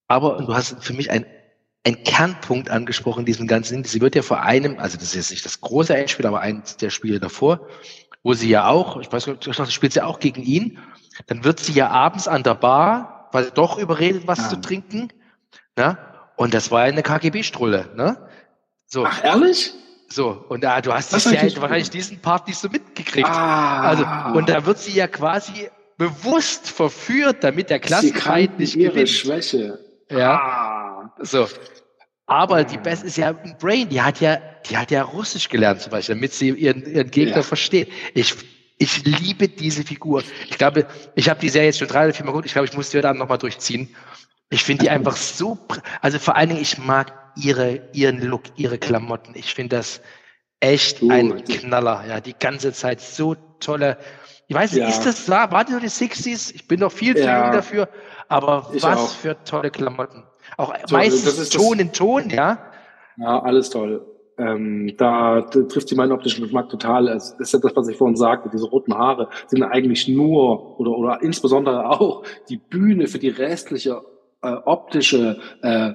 Aber 0.07 0.37
du 0.45 0.53
hast 0.53 0.83
für 0.83 0.93
mich 0.93 1.09
ein 1.09 1.25
ein 1.85 2.03
Kernpunkt 2.03 2.69
angesprochen 2.69 3.21
in 3.21 3.25
diesem 3.25 3.47
ganzen 3.47 3.75
Ding. 3.75 3.85
Sie 3.85 4.01
wird 4.01 4.15
ja 4.15 4.23
vor 4.23 4.41
einem, 4.41 4.79
also 4.79 4.97
das 4.97 5.09
ist 5.09 5.15
jetzt 5.15 5.31
nicht 5.31 5.45
das 5.45 5.61
große 5.61 5.95
Endspiel, 5.95 6.25
aber 6.25 6.41
eins 6.41 6.77
der 6.77 6.89
Spiele 6.89 7.19
davor, 7.19 7.67
wo 8.23 8.33
sie 8.33 8.49
ja 8.49 8.67
auch, 8.67 8.99
ich 8.99 9.11
weiß 9.11 9.27
nicht, 9.27 9.45
du 9.45 9.53
spielt 9.53 9.93
sie 9.93 10.01
auch 10.01 10.19
gegen 10.19 10.41
ihn, 10.41 10.79
dann 11.27 11.43
wird 11.43 11.59
sie 11.59 11.73
ja 11.73 11.89
abends 11.89 12.27
an 12.27 12.41
der 12.41 12.55
Bar, 12.55 13.29
weil 13.31 13.45
sie 13.45 13.51
doch 13.51 13.77
überredet, 13.77 14.23
was 14.25 14.39
ja. 14.39 14.49
zu 14.49 14.61
trinken. 14.61 15.09
Ne? 15.77 15.97
Und 16.35 16.55
das 16.55 16.71
war 16.71 16.87
ja 16.87 16.91
eine 16.91 17.03
KGB-Strulle. 17.03 17.91
Ne? 17.95 18.17
So. 18.87 19.05
Ach, 19.05 19.23
ehrlich? 19.23 19.73
So, 20.07 20.45
und 20.49 20.63
da, 20.63 20.81
du 20.81 20.91
hast 20.91 21.13
das 21.13 21.25
ja 21.25 21.41
wahrscheinlich 21.61 21.89
diesen 21.89 22.19
Part 22.19 22.47
nicht 22.47 22.57
so 22.57 22.69
mitgekriegt. 22.69 23.27
Ah. 23.27 23.81
Also, 23.81 24.05
und 24.37 24.49
da 24.49 24.65
wird 24.65 24.79
sie 24.79 24.93
ja 24.93 25.07
quasi 25.07 25.69
bewusst 25.97 26.69
verführt, 26.69 27.43
damit 27.43 27.69
der 27.69 27.79
Klassenfeind 27.79 28.59
nicht 28.59 28.75
ihre 28.75 28.91
gewinnt. 28.91 29.09
Schwäche. 29.09 29.79
Ja. 30.09 30.39
Ah. 30.39 31.13
So. 31.19 31.47
Aber 32.27 32.63
die 32.63 32.77
Bess 32.77 33.03
ist 33.03 33.17
ja 33.17 33.29
ein 33.29 33.55
Brain, 33.59 33.87
die 33.89 34.01
hat 34.01 34.19
ja, 34.19 34.39
die 34.67 34.75
hat 34.77 34.89
ja 34.91 35.03
Russisch 35.03 35.47
gelernt 35.49 35.81
zum 35.81 35.91
Beispiel, 35.91 36.15
damit 36.15 36.33
sie 36.33 36.49
ihren, 36.49 36.83
ihren 36.85 37.11
Gegner 37.11 37.37
Ja. 37.37 37.43
versteht. 37.43 37.91
Ich, 38.15 38.33
ich 38.79 39.05
liebe 39.05 39.47
diese 39.47 39.83
Figur. 39.83 40.23
Ich 40.49 40.57
glaube, 40.57 40.87
ich 41.15 41.29
habe 41.29 41.39
die 41.39 41.49
Serie 41.49 41.67
jetzt 41.67 41.77
schon 41.79 41.87
drei 41.87 42.05
oder 42.05 42.13
vier 42.13 42.25
Mal 42.25 42.31
gut. 42.31 42.45
Ich 42.45 42.53
glaube, 42.53 42.67
ich 42.67 42.73
muss 42.75 42.89
die 42.89 42.97
heute 42.97 43.09
Abend 43.09 43.19
nochmal 43.19 43.37
durchziehen. 43.37 43.95
Ich 44.49 44.63
finde 44.63 44.83
die 44.85 44.89
einfach 44.89 45.15
so, 45.15 45.57
also 46.01 46.17
vor 46.19 46.35
allen 46.35 46.49
Dingen, 46.49 46.61
ich 46.61 46.77
mag 46.79 47.13
ihre, 47.35 47.89
ihren 47.93 48.21
Look, 48.21 48.43
ihre 48.55 48.77
Klamotten. 48.79 49.33
Ich 49.35 49.53
finde 49.53 49.75
das 49.77 50.01
echt 50.59 51.01
Du, 51.01 51.09
ein 51.11 51.43
die- 51.45 51.57
Knaller. 51.57 52.05
Ja, 52.07 52.21
die 52.21 52.33
ganze 52.33 52.73
Zeit 52.73 53.01
so 53.01 53.35
tolle. 53.59 53.97
Ich 54.47 54.55
weiß 54.55 54.71
nicht, 54.73 54.81
Ja. 54.81 54.89
ist 54.89 55.01
das, 55.05 55.27
war, 55.29 55.51
war 55.51 55.63
das 55.63 55.71
nur 55.71 55.79
die 55.79 55.89
60s? 55.89 56.53
Ich 56.55 56.67
bin 56.67 56.79
noch 56.79 56.91
viel 56.91 57.15
zu 57.15 57.23
Ja. 57.23 57.43
jung 57.45 57.53
dafür. 57.53 57.89
Aber 58.29 58.71
Ich 58.73 58.81
was 58.83 58.97
auch. 58.99 59.09
für 59.15 59.43
tolle 59.43 59.69
Klamotten. 59.71 60.23
Auch 60.57 60.73
So, 60.85 60.95
meistens 60.95 61.25
das 61.25 61.39
ist 61.39 61.53
das- 61.55 61.61
Ton 61.61 61.79
in 61.79 61.91
Ton, 61.91 62.29
ja. 62.29 62.59
Ja, 63.17 63.41
alles 63.41 63.69
toll. 63.69 64.05
Ähm, 64.37 64.93
da 64.97 65.41
trifft 65.43 65.87
sie 65.87 65.95
meinen 65.95 66.11
optischen 66.11 66.43
Geschmack 66.43 66.67
total. 66.69 67.07
Es 67.07 67.31
ist 67.39 67.53
ja 67.53 67.59
das, 67.59 67.73
was 67.75 67.87
ich 67.87 67.95
vorhin 67.95 68.17
sagte. 68.17 68.49
Diese 68.51 68.67
roten 68.67 68.93
Haare 68.93 69.29
sind 69.47 69.63
eigentlich 69.63 70.09
nur 70.09 70.77
oder, 70.79 70.91
oder 70.91 71.21
insbesondere 71.21 71.89
auch 71.89 72.23
die 72.49 72.57
Bühne 72.57 73.07
für 73.07 73.17
die 73.19 73.29
restliche 73.29 74.01
äh, 74.41 74.51
optische, 74.65 75.37
äh, 75.61 75.93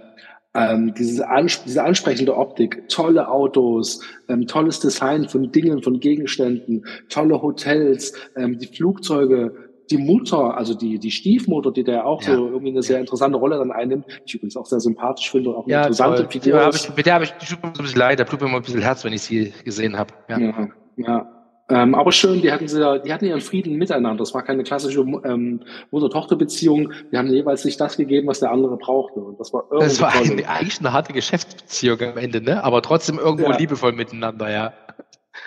ähm, 0.55 0.95
diese, 0.97 1.29
ans 1.29 1.63
diese 1.65 1.85
ansprechende 1.85 2.35
Optik. 2.35 2.89
Tolle 2.89 3.29
Autos, 3.29 4.01
ähm, 4.29 4.47
tolles 4.47 4.81
Design 4.81 5.29
von 5.29 5.53
Dingen, 5.53 5.83
von 5.83 6.01
Gegenständen, 6.01 6.87
tolle 7.11 7.43
Hotels, 7.43 8.15
ähm, 8.37 8.59
die 8.59 8.67
Flugzeuge, 8.67 9.70
die 9.91 9.99
Mutter, 9.99 10.57
also 10.57 10.75
die, 10.75 10.99
die 10.99 11.11
Stiefmutter, 11.11 11.73
die 11.73 11.85
da 11.85 12.05
auch 12.05 12.23
Ja. 12.23 12.35
so 12.37 12.47
irgendwie 12.49 12.71
eine 12.71 12.83
sehr 12.83 13.01
interessante 13.01 13.39
Rolle 13.39 13.59
dann 13.59 13.73
einnimmt, 13.73 14.07
die 14.07 14.13
ich 14.27 14.35
übrigens 14.37 14.57
auch 14.57 14.67
sehr 14.67 14.81
sympathisch 14.81 15.31
finde 15.31 15.51
und 15.51 15.57
auch 15.57 15.65
eine 15.65 15.73
Ja, 15.73 15.81
interessante 15.83 16.23
toll. 16.23 16.31
Figur 16.31 16.61
hab 16.61 16.75
ist. 16.75 16.89
ich, 16.89 16.97
mit 16.97 17.07
der 17.07 17.15
habe 17.15 17.25
ich, 17.25 17.31
tut 17.33 17.63
mir 17.63 17.69
ein 17.69 17.73
bisschen 17.73 17.99
leid, 17.99 18.21
da 18.21 18.25
tut 18.25 18.41
mir 18.41 18.47
immer 18.49 18.57
ein 18.59 18.63
bisschen 18.63 18.81
Herz, 18.83 19.05
wenn 19.05 19.13
ich 19.13 19.23
sie 19.23 19.53
gesehen 19.65 19.99
habe. 19.99 20.15
Ja. 20.29 20.39
Ja, 20.39 20.69
ja. 20.97 21.27
Ähm, 21.73 21.95
aber 21.95 22.11
schön, 22.11 22.43
die 22.43 22.51
hatten 22.51 22.67
sie, 22.67 22.79
die 23.05 23.13
hatten 23.13 23.27
ihren 23.27 23.41
Frieden 23.41 23.77
miteinander. 23.77 24.19
Das 24.19 24.35
war 24.35 24.43
keine 24.43 24.65
klassische 24.65 25.01
ähm, 25.03 25.61
Mutter-Tochter-Beziehung. 25.93 26.91
Die 27.13 27.17
haben 27.17 27.29
jeweils 27.29 27.65
nicht 27.65 27.81
das 27.81 27.97
gegeben, 27.97 28.27
was 28.27 28.41
der 28.41 28.51
andere 28.51 28.77
brauchte. 28.77 29.21
Und 29.21 29.39
das 29.39 29.53
war 29.53 29.65
irgendwie 29.71 29.89
Das 29.89 30.01
war 30.01 30.13
toll. 30.13 30.43
eigentlich 30.49 30.81
eine 30.81 30.93
harte 30.93 31.13
Geschäftsbeziehung 31.13 32.01
am 32.01 32.17
Ende, 32.19 32.41
ne? 32.41 32.65
Aber 32.65 32.83
trotzdem 32.83 33.19
irgendwo 33.21 33.51
Ja. 33.51 33.57
liebevoll 33.57 33.93
miteinander, 33.93 34.51
ja. 34.51 34.73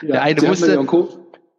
ja, 0.02 0.08
der 0.08 0.22
eine 0.24 0.42
wusste- 0.44 0.86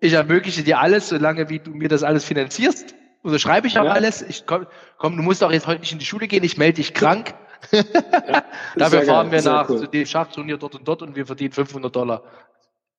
Ich 0.04 0.12
ermögliche 0.12 0.62
dir 0.62 0.80
alles, 0.80 1.08
solange 1.08 1.48
wie 1.48 1.60
du 1.60 1.70
mir 1.70 1.88
das 1.88 2.02
alles 2.02 2.24
finanzierst. 2.26 2.94
Und 3.22 3.30
so 3.30 3.38
schreibe 3.38 3.66
ich 3.66 3.78
auch 3.78 3.86
Ja. 3.86 3.92
alles. 3.92 4.20
Ich 4.20 4.44
komm, 4.44 4.66
komm, 4.98 5.16
du 5.16 5.22
musst 5.22 5.42
auch 5.42 5.50
jetzt 5.50 5.66
heute 5.66 5.80
nicht 5.80 5.92
in 5.92 5.98
die 5.98 6.04
Schule 6.04 6.28
gehen, 6.28 6.44
ich 6.44 6.58
melde 6.58 6.74
dich 6.76 6.92
krank. 6.92 7.34
Dafür 8.76 8.98
Sehr 9.00 9.02
fahren 9.04 9.30
geil, 9.30 9.42
wir 9.42 9.50
nach 9.50 9.70
cool. 9.70 9.78
zu 9.78 9.86
dem 9.88 10.04
Schachturnier 10.04 10.58
dort 10.58 10.74
und 10.74 10.86
dort 10.86 11.00
und 11.00 11.16
wir 11.16 11.24
verdienen 11.24 11.52
500 11.52 11.96
Dollar. 11.96 12.22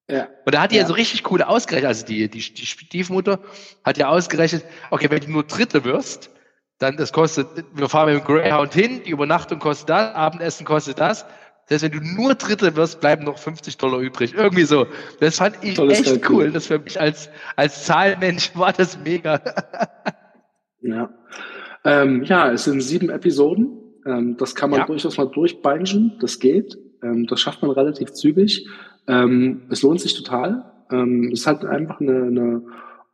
Ja. 0.10 0.28
Und 0.46 0.56
da 0.56 0.62
hat 0.64 0.72
die 0.72 0.78
ja. 0.78 0.82
Ja. 0.82 0.88
so 0.88 0.96
richtig 0.96 1.30
cool 1.30 1.44
ausgerechnet, 1.44 1.88
also 1.88 2.06
die, 2.08 2.28
die, 2.28 2.40
die 2.54 2.66
Stiefmutter 2.66 3.40
hat 3.84 4.00
ja 4.00 4.08
ausgerechnet, 4.10 4.66
okay, 4.90 5.08
wenn 5.12 5.20
du 5.20 5.30
nur 5.30 5.44
Dritte 5.44 5.84
wirst, 5.84 6.32
dann 6.80 6.98
das 6.98 7.14
kostet, 7.14 7.48
wir 7.76 7.88
fahren 7.88 8.12
mit 8.12 8.20
dem 8.20 8.26
Greyhound 8.26 8.74
hin, 8.74 9.04
die 9.06 9.12
Übernachtung 9.12 9.60
kostet 9.60 9.90
das, 9.90 10.16
Abendessen 10.16 10.66
kostet 10.66 11.00
das. 11.00 11.26
Das 11.68 11.82
heißt, 11.82 11.94
wenn 11.94 12.00
du 12.00 12.06
nur 12.22 12.36
Dritte 12.36 12.76
wirst, 12.76 13.02
bleiben 13.02 13.24
noch 13.26 13.38
50 13.40 13.78
Dollar 13.78 14.00
übrig. 14.00 14.34
Irgendwie 14.36 14.66
so. 14.66 14.86
Das 15.20 15.38
fand 15.38 15.58
ich 15.64 15.74
Tolles 15.76 16.00
echt 16.00 16.06
Kalkül. 16.22 16.36
cool. 16.36 16.52
Das 16.52 16.68
für 16.68 16.80
mich 16.80 17.00
als, 17.02 17.30
als 17.56 17.86
Zahlmensch 17.86 18.52
war 18.56 18.74
das 18.74 19.00
mega. 19.04 19.42
Ja. 20.82 21.10
Ähm, 21.84 22.24
ja, 22.26 22.52
es 22.52 22.66
sind 22.66 22.80
sieben 22.82 23.10
Episoden. 23.10 23.80
Ähm, 24.06 24.38
das 24.38 24.54
kann 24.54 24.70
man 24.70 24.82
Ja. 24.82 24.86
durchaus 24.86 25.18
mal 25.18 25.26
durchbingen. 25.26 26.18
Das 26.20 26.40
geht. 26.40 26.78
Ähm, 27.02 27.26
das 27.26 27.40
schafft 27.42 27.64
man 27.64 27.72
relativ 27.72 28.12
zügig. 28.14 28.68
Ähm, 29.08 29.64
es 29.72 29.82
lohnt 29.82 30.00
sich 30.00 30.14
total. 30.14 30.72
Ähm, 30.92 31.32
es 31.34 31.40
ist 31.42 31.48
halt 31.48 31.66
einfach 31.66 32.00
eine, 32.02 32.26
eine 32.26 32.62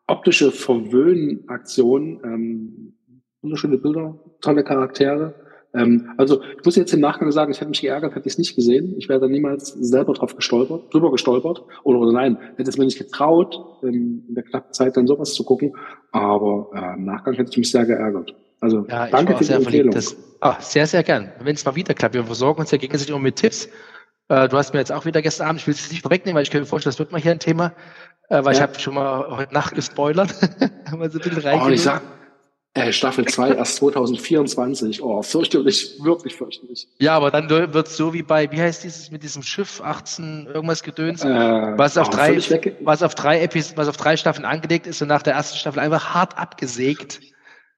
optische 0.08 0.52
Verwöhnaktion. 0.52 2.20
Ähm, 2.26 2.94
wunderschöne 3.42 3.78
Bilder, 3.78 4.20
tolle 4.42 4.66
Charaktere. 4.66 5.34
Ähm, 5.74 6.12
also 6.18 6.42
ich 6.44 6.66
muss 6.66 6.76
jetzt 6.76 6.94
im 6.94 7.00
Nachgang 7.00 7.32
sagen, 7.32 7.52
ich 7.52 7.60
hätte 7.62 7.70
mich 7.70 7.82
geärgert, 7.82 8.14
hätte 8.16 8.28
ich 8.28 8.34
es 8.34 8.38
nicht 8.38 8.56
gesehen. 8.56 8.94
Ich 8.98 9.08
wäre 9.10 9.20
da 9.22 9.28
niemals 9.28 9.68
selber 9.70 10.14
drauf 10.14 10.36
gestolpert, 10.36 10.94
drüber 10.94 11.12
gestolpert. 11.12 11.64
Oder, 11.84 12.00
oder 12.00 12.12
nein, 12.12 12.38
hätte 12.58 12.70
es 12.70 12.78
mir 12.78 12.86
nicht 12.86 12.98
getraut, 12.98 13.58
ähm, 13.84 14.26
in 14.28 14.36
der 14.36 14.44
knappen 14.44 14.74
Zeit 14.74 14.98
dann 14.98 15.08
sowas 15.08 15.34
zu 15.34 15.44
gucken. 15.46 15.74
Aber 16.12 16.70
äh, 16.76 16.98
im 16.98 17.06
Nachgang 17.06 17.34
hätte 17.36 17.52
ich 17.52 17.58
mich 17.58 17.72
sehr 17.72 17.86
geärgert. 17.86 18.36
Also 18.60 18.86
Ja, 18.90 19.06
ich 19.06 19.12
danke 19.12 19.34
für 19.34 19.40
die 19.40 19.46
sehr 19.46 19.56
Empfehlung. 19.58 19.96
ah, 20.42 20.58
sehr, 20.60 20.86
sehr 20.88 21.04
gern. 21.04 21.32
Wenn 21.42 21.56
es 21.56 21.66
mal 21.66 21.76
wieder 21.76 21.94
klappt. 21.94 22.16
Wir 22.16 22.24
versorgen 22.26 22.60
uns 22.60 22.72
ja 22.72 22.78
gegenseitig 22.78 23.10
immer 23.10 23.20
mit 23.24 23.38
Tipps. 23.38 23.70
Äh, 24.28 24.50
du 24.50 24.58
hast 24.58 24.74
mir 24.74 24.80
jetzt 24.80 24.92
auch 24.92 25.06
wieder 25.06 25.22
gestern 25.22 25.48
Abend, 25.48 25.62
ich 25.62 25.68
will 25.68 25.74
es 25.74 25.90
nicht 25.90 26.02
vorwegnehmen, 26.04 26.36
weil 26.36 26.44
ich 26.44 26.52
kann 26.52 26.62
mir 26.62 26.68
vorstellen, 26.68 26.92
das 26.92 27.00
wird 27.00 27.12
mal 27.12 27.20
hier 27.22 27.32
ein 27.32 27.40
Thema, 27.40 27.74
äh, 28.30 28.44
weil 28.44 28.54
ich 28.54 28.60
Ja. 28.60 28.68
habe 28.68 28.78
schon 28.80 28.94
mal 28.94 29.36
heute 29.38 29.54
Nacht 29.54 29.74
gespoilert. 29.74 30.34
Haben 30.92 31.02
wir 31.02 31.10
so 31.10 31.18
ein 31.20 31.24
bisschen 31.24 31.36
Oh, 31.38 31.40
ich 31.40 31.46
reingelegt. 31.46 31.80
sag, 31.82 32.02
äh, 32.74 32.92
Staffel 32.94 33.26
2 33.26 33.52
erst 33.56 33.76
2024. 33.78 35.02
Oh, 35.04 35.22
fürchterlich, 35.22 36.00
wirklich 36.02 36.36
fürchterlich. 36.36 36.88
Ja, 37.00 37.16
aber 37.16 37.30
dann 37.32 37.50
wird 37.50 37.88
so 37.90 38.14
wie 38.14 38.24
bei, 38.24 38.50
wie 38.52 38.62
heißt 38.62 38.84
dieses 38.84 39.12
mit 39.12 39.24
diesem 39.24 39.44
Schiff 39.44 39.82
18 39.82 40.48
irgendwas 40.48 40.82
gedöns, 40.84 41.24
Äh, 41.24 41.28
was 41.28 41.98
auf 41.98 42.10
drei, 42.10 42.38
was 42.82 43.04
auf 43.04 43.16
drei 43.16 43.42
Epis, 43.42 43.76
was 43.76 43.88
auf 43.88 43.98
drei 43.98 44.16
Staffeln 44.18 44.46
angelegt 44.46 44.88
ist 44.88 45.02
und 45.02 45.10
nach 45.10 45.22
der 45.24 45.34
ersten 45.34 45.58
Staffel 45.58 45.80
einfach 45.80 46.14
hart 46.14 46.38
abgesägt. 46.38 47.20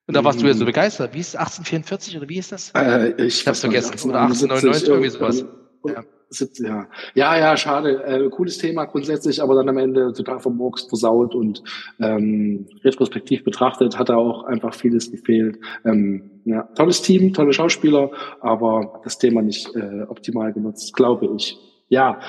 Und 0.05 0.15
da 0.15 0.23
warst 0.23 0.41
du 0.41 0.45
ja 0.45 0.53
so 0.53 0.61
Mhm. 0.63 0.67
begeistert. 0.67 1.13
Wie 1.13 1.19
ist 1.21 1.29
es? 1.29 1.35
1844 1.37 2.17
oder 2.17 2.27
wie 2.29 2.37
ist 2.37 2.51
das? 2.51 2.71
Äh, 2.75 3.13
ich 3.17 3.39
Ich 3.41 3.47
hab's 3.47 3.63
nicht, 3.63 3.71
vergessen. 3.73 4.09
Oder 4.09 4.21
1899, 4.21 4.87
irgendwie 4.89 5.09
sowas. 5.09 5.45
Ja. 5.85 5.93
Ja. 5.93 6.03
70, 6.33 6.67
ja. 6.67 6.87
ja, 7.13 7.37
ja, 7.37 7.57
schade. 7.57 8.03
Äh, 8.03 8.29
cooles 8.29 8.57
Thema 8.57 8.85
grundsätzlich, 8.85 9.41
aber 9.41 9.55
dann 9.55 9.69
am 9.69 9.77
Ende 9.77 10.13
total 10.13 10.39
vermurkst, 10.39 10.89
versaut 10.89 11.35
und 11.35 11.63
ähm, 11.99 12.67
retrospektiv 12.83 13.43
betrachtet 13.43 13.97
hat 13.97 14.09
da 14.09 14.15
auch 14.15 14.43
einfach 14.45 14.73
vieles 14.73 15.11
gefehlt. 15.11 15.59
Ähm, 15.85 16.41
ja, 16.45 16.63
tolles 16.75 17.01
Team, 17.01 17.33
tolle 17.33 17.53
Schauspieler, 17.53 18.11
aber 18.41 19.01
das 19.03 19.17
Thema 19.17 19.41
nicht 19.41 19.75
äh, 19.75 20.03
optimal 20.07 20.53
genutzt, 20.53 20.93
glaube 20.93 21.29
ich. 21.35 21.57
Ja, 21.89 22.19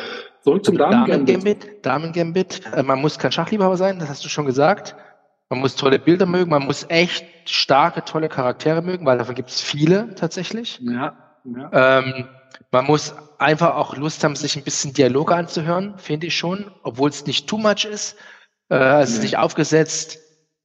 zurück 0.43 0.65
zum 0.65 0.77
Damen. 0.77 1.09
Damen-Gambit. 1.09 1.85
Damen-Gambit. 1.87 2.61
Äh, 2.75 2.83
man 2.83 3.01
muss 3.01 3.19
kein 3.19 3.33
Schachliebhaber 3.33 3.77
sein, 3.77 3.99
das 3.99 4.09
hast 4.09 4.25
du 4.25 4.29
schon 4.29 4.47
gesagt. 4.47 4.95
Man 5.51 5.61
muss 5.61 5.77
tolle 5.77 5.99
Bilder 5.99 6.27
mögen, 6.27 6.51
man 6.51 6.65
muss 6.65 6.87
echt 6.89 7.27
starke, 7.45 8.05
tolle 8.05 8.29
Charaktere 8.29 8.83
mögen, 8.83 9.07
weil 9.07 9.19
davon 9.19 9.35
gibt 9.35 9.51
es 9.51 9.61
viele 9.61 10.15
tatsächlich. 10.15 10.81
Ja, 10.83 11.17
ja. 11.45 12.01
Ähm, 12.01 12.27
man 12.71 12.87
muss 12.87 13.15
einfach 13.39 13.75
auch 13.77 13.97
Lust 13.97 14.23
haben, 14.25 14.37
sich 14.37 14.57
ein 14.57 14.63
bisschen 14.63 14.93
Dialoge 14.93 15.35
anzuhören, 15.35 15.99
finde 15.99 16.27
ich 16.29 16.37
schon, 16.37 16.71
obwohl 16.83 17.11
es 17.11 17.27
nicht 17.27 17.47
too 17.49 17.59
much 17.59 17.85
ist. 17.85 18.17
Äh, 18.71 19.03
es 19.03 19.11
ist 19.11 19.17
Nee. 19.19 19.25
nicht 19.25 19.39
aufgesetzt, 19.39 20.19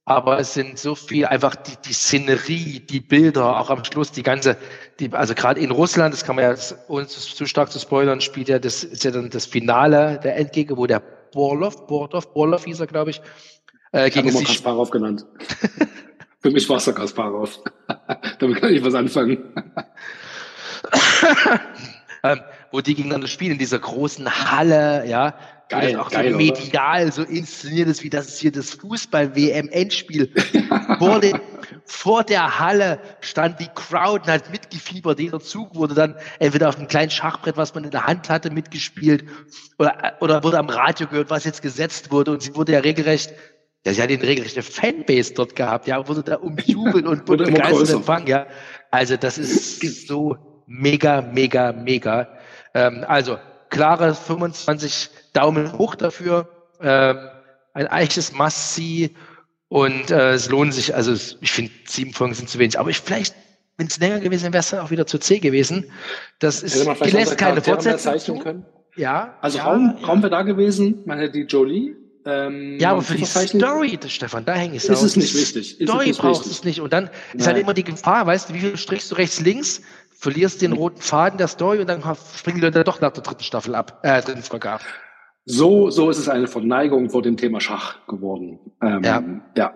aber 0.04 0.38
es 0.38 0.54
sind 0.54 0.78
so 0.78 0.94
viel, 0.94 1.26
einfach 1.26 1.54
die, 1.54 1.76
die 1.84 1.92
Szenerie, 1.92 2.80
die 2.80 3.00
Bilder, 3.00 3.60
auch 3.60 3.70
am 3.70 3.84
Schluss 3.84 4.10
die 4.12 4.22
ganze, 4.22 4.56
die, 4.98 5.12
also 5.12 5.34
gerade 5.34 5.60
in 5.60 5.70
Russland, 5.70 6.14
das 6.14 6.24
kann 6.24 6.36
man 6.36 6.44
ja, 6.44 6.54
ohne 6.88 7.06
zu, 7.06 7.46
stark 7.46 7.70
zu 7.70 7.78
spoilern, 7.78 8.20
spielt 8.20 8.48
ja 8.48 8.58
das, 8.58 8.82
ist 8.82 9.04
ja 9.04 9.10
dann 9.10 9.30
das 9.30 9.46
Finale 9.46 10.18
der 10.22 10.36
Endgegner, 10.36 10.76
wo 10.76 10.86
der 10.86 11.00
Borlov, 11.32 11.86
Borlov, 11.86 12.32
Borlov 12.32 12.64
hieß 12.64 12.80
er, 12.80 12.86
glaube 12.86 13.10
ich, 13.10 13.20
äh, 13.92 14.08
Ich 14.08 14.16
habe 14.16 14.26
gegen 14.26 14.36
sich 14.38 14.48
Kasparov 14.48 14.90
genannt. 14.90 15.26
Für 16.42 16.50
mich 16.50 16.68
war 16.68 16.78
es 16.78 16.86
der 16.86 16.94
Kasparov. 16.94 17.60
Damit 18.38 18.60
kann 18.60 18.72
ich 18.72 18.82
was 18.82 18.94
anfangen. 18.94 19.52
ähm, 22.22 22.40
wo 22.70 22.80
die 22.80 22.94
gegeneinander 22.94 23.28
spielen 23.28 23.52
in 23.52 23.58
dieser 23.58 23.78
großen 23.78 24.50
Halle, 24.50 25.06
ja, 25.06 25.34
Geil, 25.70 25.96
auch 25.96 26.10
geil, 26.10 26.24
so 26.24 26.28
oder? 26.30 26.36
medial 26.36 27.12
so 27.12 27.22
inszeniert 27.22 27.88
ist, 27.88 28.02
wie 28.02 28.10
das 28.10 28.26
ist 28.26 28.40
hier 28.40 28.50
das 28.50 28.70
Fußball-WM-Endspiel. 28.70 30.32
vor, 30.98 31.20
den, 31.20 31.38
vor 31.84 32.24
der 32.24 32.58
Halle 32.58 32.98
stand 33.20 33.60
die 33.60 33.68
Crowd 33.72 34.24
und 34.24 34.32
hat 34.32 34.50
mitgefiebert. 34.50 35.20
Jeder 35.20 35.38
Zug 35.38 35.76
wurde 35.76 35.94
dann 35.94 36.16
entweder 36.40 36.70
auf 36.70 36.76
einem 36.76 36.88
kleinen 36.88 37.10
Schachbrett, 37.10 37.56
was 37.56 37.72
man 37.72 37.84
in 37.84 37.92
der 37.92 38.08
Hand 38.08 38.28
hatte, 38.28 38.50
mitgespielt 38.50 39.24
oder, 39.78 40.16
oder 40.18 40.42
wurde 40.42 40.58
am 40.58 40.68
Radio 40.68 41.06
gehört, 41.06 41.30
was 41.30 41.44
jetzt 41.44 41.62
gesetzt 41.62 42.10
wurde. 42.10 42.32
Und 42.32 42.42
sie 42.42 42.56
wurde 42.56 42.72
ja 42.72 42.80
regelrecht 42.80 43.32
ja, 43.86 43.94
sie 43.94 44.02
hat 44.02 44.10
eine 44.10 44.22
regelrechte 44.22 44.60
Fanbase 44.60 45.32
dort 45.32 45.56
gehabt, 45.56 45.86
ja, 45.86 46.06
wurde 46.06 46.22
da 46.22 46.34
umjubelt 46.34 47.06
und 47.06 47.26
Wurde 47.26 47.44
immer 47.44 47.54
begeistert 47.54 47.90
empfangen, 47.90 48.26
ja. 48.26 48.46
Also 48.90 49.16
das 49.16 49.38
ist 49.38 50.06
so 50.06 50.49
mega, 50.70 51.20
mega, 51.20 51.72
mega. 51.72 52.28
Ähm, 52.74 53.04
also 53.06 53.38
klare 53.68 54.14
25 54.14 55.10
Daumen 55.32 55.76
hoch 55.76 55.96
dafür. 55.96 56.48
Ähm, 56.80 57.18
ein 57.74 57.86
echtes 57.86 58.32
Must-See 58.32 59.10
und 59.68 60.10
äh, 60.10 60.32
es 60.32 60.48
lohnt 60.48 60.72
sich. 60.72 60.94
Also 60.94 61.12
es, 61.12 61.36
ich 61.40 61.52
finde 61.52 61.72
sieben 61.84 62.12
Folgen 62.12 62.34
sind 62.34 62.48
zu 62.48 62.58
wenig, 62.58 62.78
aber 62.78 62.90
ich 62.90 63.00
vielleicht 63.00 63.34
wenn 63.76 63.86
es 63.86 63.98
länger 63.98 64.20
gewesen 64.20 64.42
wäre, 64.42 64.52
wäre 64.52 64.60
es 64.60 64.68
dann 64.68 64.80
auch 64.80 64.90
wieder 64.90 65.06
zu 65.06 65.18
zäh 65.18 65.38
gewesen. 65.38 65.90
Das 66.38 66.62
ist, 66.62 66.74
die 66.74 66.80
vielleicht 66.82 67.12
lässt 67.14 67.38
keine 67.38 67.62
Fortsetzung 67.62 68.40
können. 68.40 68.66
Ja. 68.94 69.38
Also 69.40 69.56
ja, 69.56 69.64
Raum, 69.64 69.96
ja. 69.98 70.06
Raum 70.06 70.22
wäre 70.22 70.30
da 70.30 70.42
gewesen. 70.42 71.02
Man 71.06 71.18
hätte 71.18 71.32
die 71.32 71.44
Jolie 71.44 71.96
Ähm, 72.26 72.78
ja, 72.78 72.90
aber 72.90 73.00
für 73.00 73.14
die 73.14 73.24
Story, 73.24 73.98
Stefan, 74.06 74.44
da 74.44 74.52
hänge 74.52 74.76
ich 74.76 74.84
Ist 74.84 75.02
es 75.02 75.16
nicht 75.16 75.34
wichtig. 75.34 75.78
Story 75.82 76.12
brauchst 76.12 76.44
du 76.44 76.50
es 76.50 76.62
nicht. 76.62 76.82
Und 76.82 76.92
dann 76.92 77.04
Nein. 77.04 77.12
ist 77.40 77.46
halt 77.46 77.56
immer 77.56 77.72
die 77.72 77.84
Gefahr, 77.84 78.26
weißt 78.26 78.50
du, 78.50 78.54
wie 78.54 78.60
viel 78.60 78.76
strichst 78.76 79.10
du 79.10 79.14
rechts, 79.14 79.40
links, 79.40 79.80
verlierst 80.20 80.60
den 80.60 80.72
roten 80.72 81.00
Faden 81.00 81.38
der 81.38 81.48
Story 81.48 81.80
und 81.80 81.88
dann 81.88 82.02
springen 82.36 82.58
die 82.58 82.62
Leute 82.62 82.84
doch 82.84 83.00
nach 83.00 83.10
der 83.10 83.22
dritten 83.22 83.42
Staffel 83.42 83.74
ab, 83.74 84.00
äh, 84.02 84.20
dritten 84.20 84.42
Folge 84.42 84.70
ab. 84.70 84.82
So, 85.46 85.88
so 85.88 86.10
ist 86.10 86.18
es 86.18 86.28
eine 86.28 86.46
Verneigung 86.46 87.08
vor 87.08 87.22
dem 87.22 87.38
Thema 87.38 87.60
Schach 87.60 88.06
geworden. 88.06 88.58
Ähm, 88.82 89.02
ja. 89.02 89.24
ja. 89.56 89.74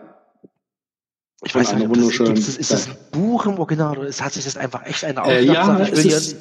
Ich 1.42 1.54
weiß 1.54 1.74
nicht, 1.74 1.88
wunderschön. 1.88 2.34
Das, 2.34 2.48
ist 2.48 2.70
das 2.70 2.88
ein 2.88 2.96
Buch 3.10 3.46
im 3.46 3.58
Original 3.58 3.98
oder 3.98 4.10
hat 4.10 4.32
sich 4.32 4.44
das 4.44 4.56
einfach 4.56 4.84
echt 4.84 5.04
eine 5.04 5.22
Aufgabe? 5.22 5.40
Äh, 5.40 5.44
ja, 5.44 5.78
es 5.80 6.04
ist, 6.04 6.36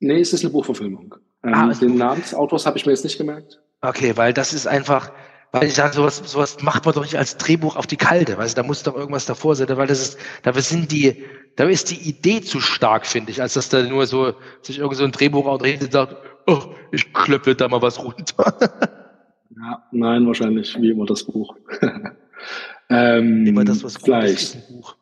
nee, 0.00 0.20
es 0.20 0.32
ist 0.32 0.42
eine 0.42 0.50
Buchverfilmung. 0.50 1.14
Ähm, 1.44 1.54
ah, 1.54 1.72
den 1.74 1.96
Namen 1.96 2.22
des 2.22 2.34
Autors 2.34 2.64
habe 2.64 2.78
ich 2.78 2.86
mir 2.86 2.92
jetzt 2.92 3.04
nicht 3.04 3.18
gemerkt. 3.18 3.60
Okay, 3.82 4.16
weil 4.16 4.32
das 4.32 4.54
ist 4.54 4.66
einfach, 4.66 5.12
weil 5.52 5.68
ich 5.68 5.74
sage, 5.74 5.94
sowas, 5.94 6.22
sowas 6.24 6.56
macht 6.62 6.86
man 6.86 6.94
doch 6.94 7.02
nicht 7.02 7.16
als 7.16 7.36
Drehbuch 7.36 7.76
auf 7.76 7.86
die 7.86 7.98
Kalte, 7.98 8.38
weißt 8.38 8.56
du, 8.56 8.62
da 8.62 8.66
muss 8.66 8.82
doch 8.82 8.96
irgendwas 8.96 9.26
davor 9.26 9.54
sein, 9.54 9.68
weil 9.76 9.86
das 9.86 10.00
ist, 10.00 10.18
da 10.42 10.52
sind 10.54 10.90
die, 10.90 11.22
da 11.56 11.64
ist 11.64 11.90
die 11.90 12.08
Idee 12.08 12.42
zu 12.42 12.60
stark, 12.60 13.06
finde 13.06 13.30
ich, 13.30 13.42
als 13.42 13.54
dass 13.54 13.68
da 13.68 13.82
nur 13.82 14.06
so, 14.06 14.34
sich 14.62 14.78
irgend 14.78 14.96
so 14.96 15.04
ein 15.04 15.12
Drehbuch 15.12 15.62
redet 15.62 15.84
und 15.84 15.92
sagt, 15.92 16.16
oh, 16.46 16.62
ich 16.92 17.12
klöpfe 17.12 17.54
da 17.54 17.68
mal 17.68 17.82
was 17.82 18.02
runter. 18.02 18.54
ja, 19.56 19.82
nein, 19.90 20.26
wahrscheinlich 20.26 20.80
wie 20.80 20.90
immer 20.90 21.06
das 21.06 21.24
Buch. 21.24 21.56
ähm, 22.90 23.46
immer 23.46 23.64
das, 23.64 23.82
was 23.82 23.96
vielleicht. 23.96 24.54
Ist, 24.54 24.68
Buch 24.68 24.96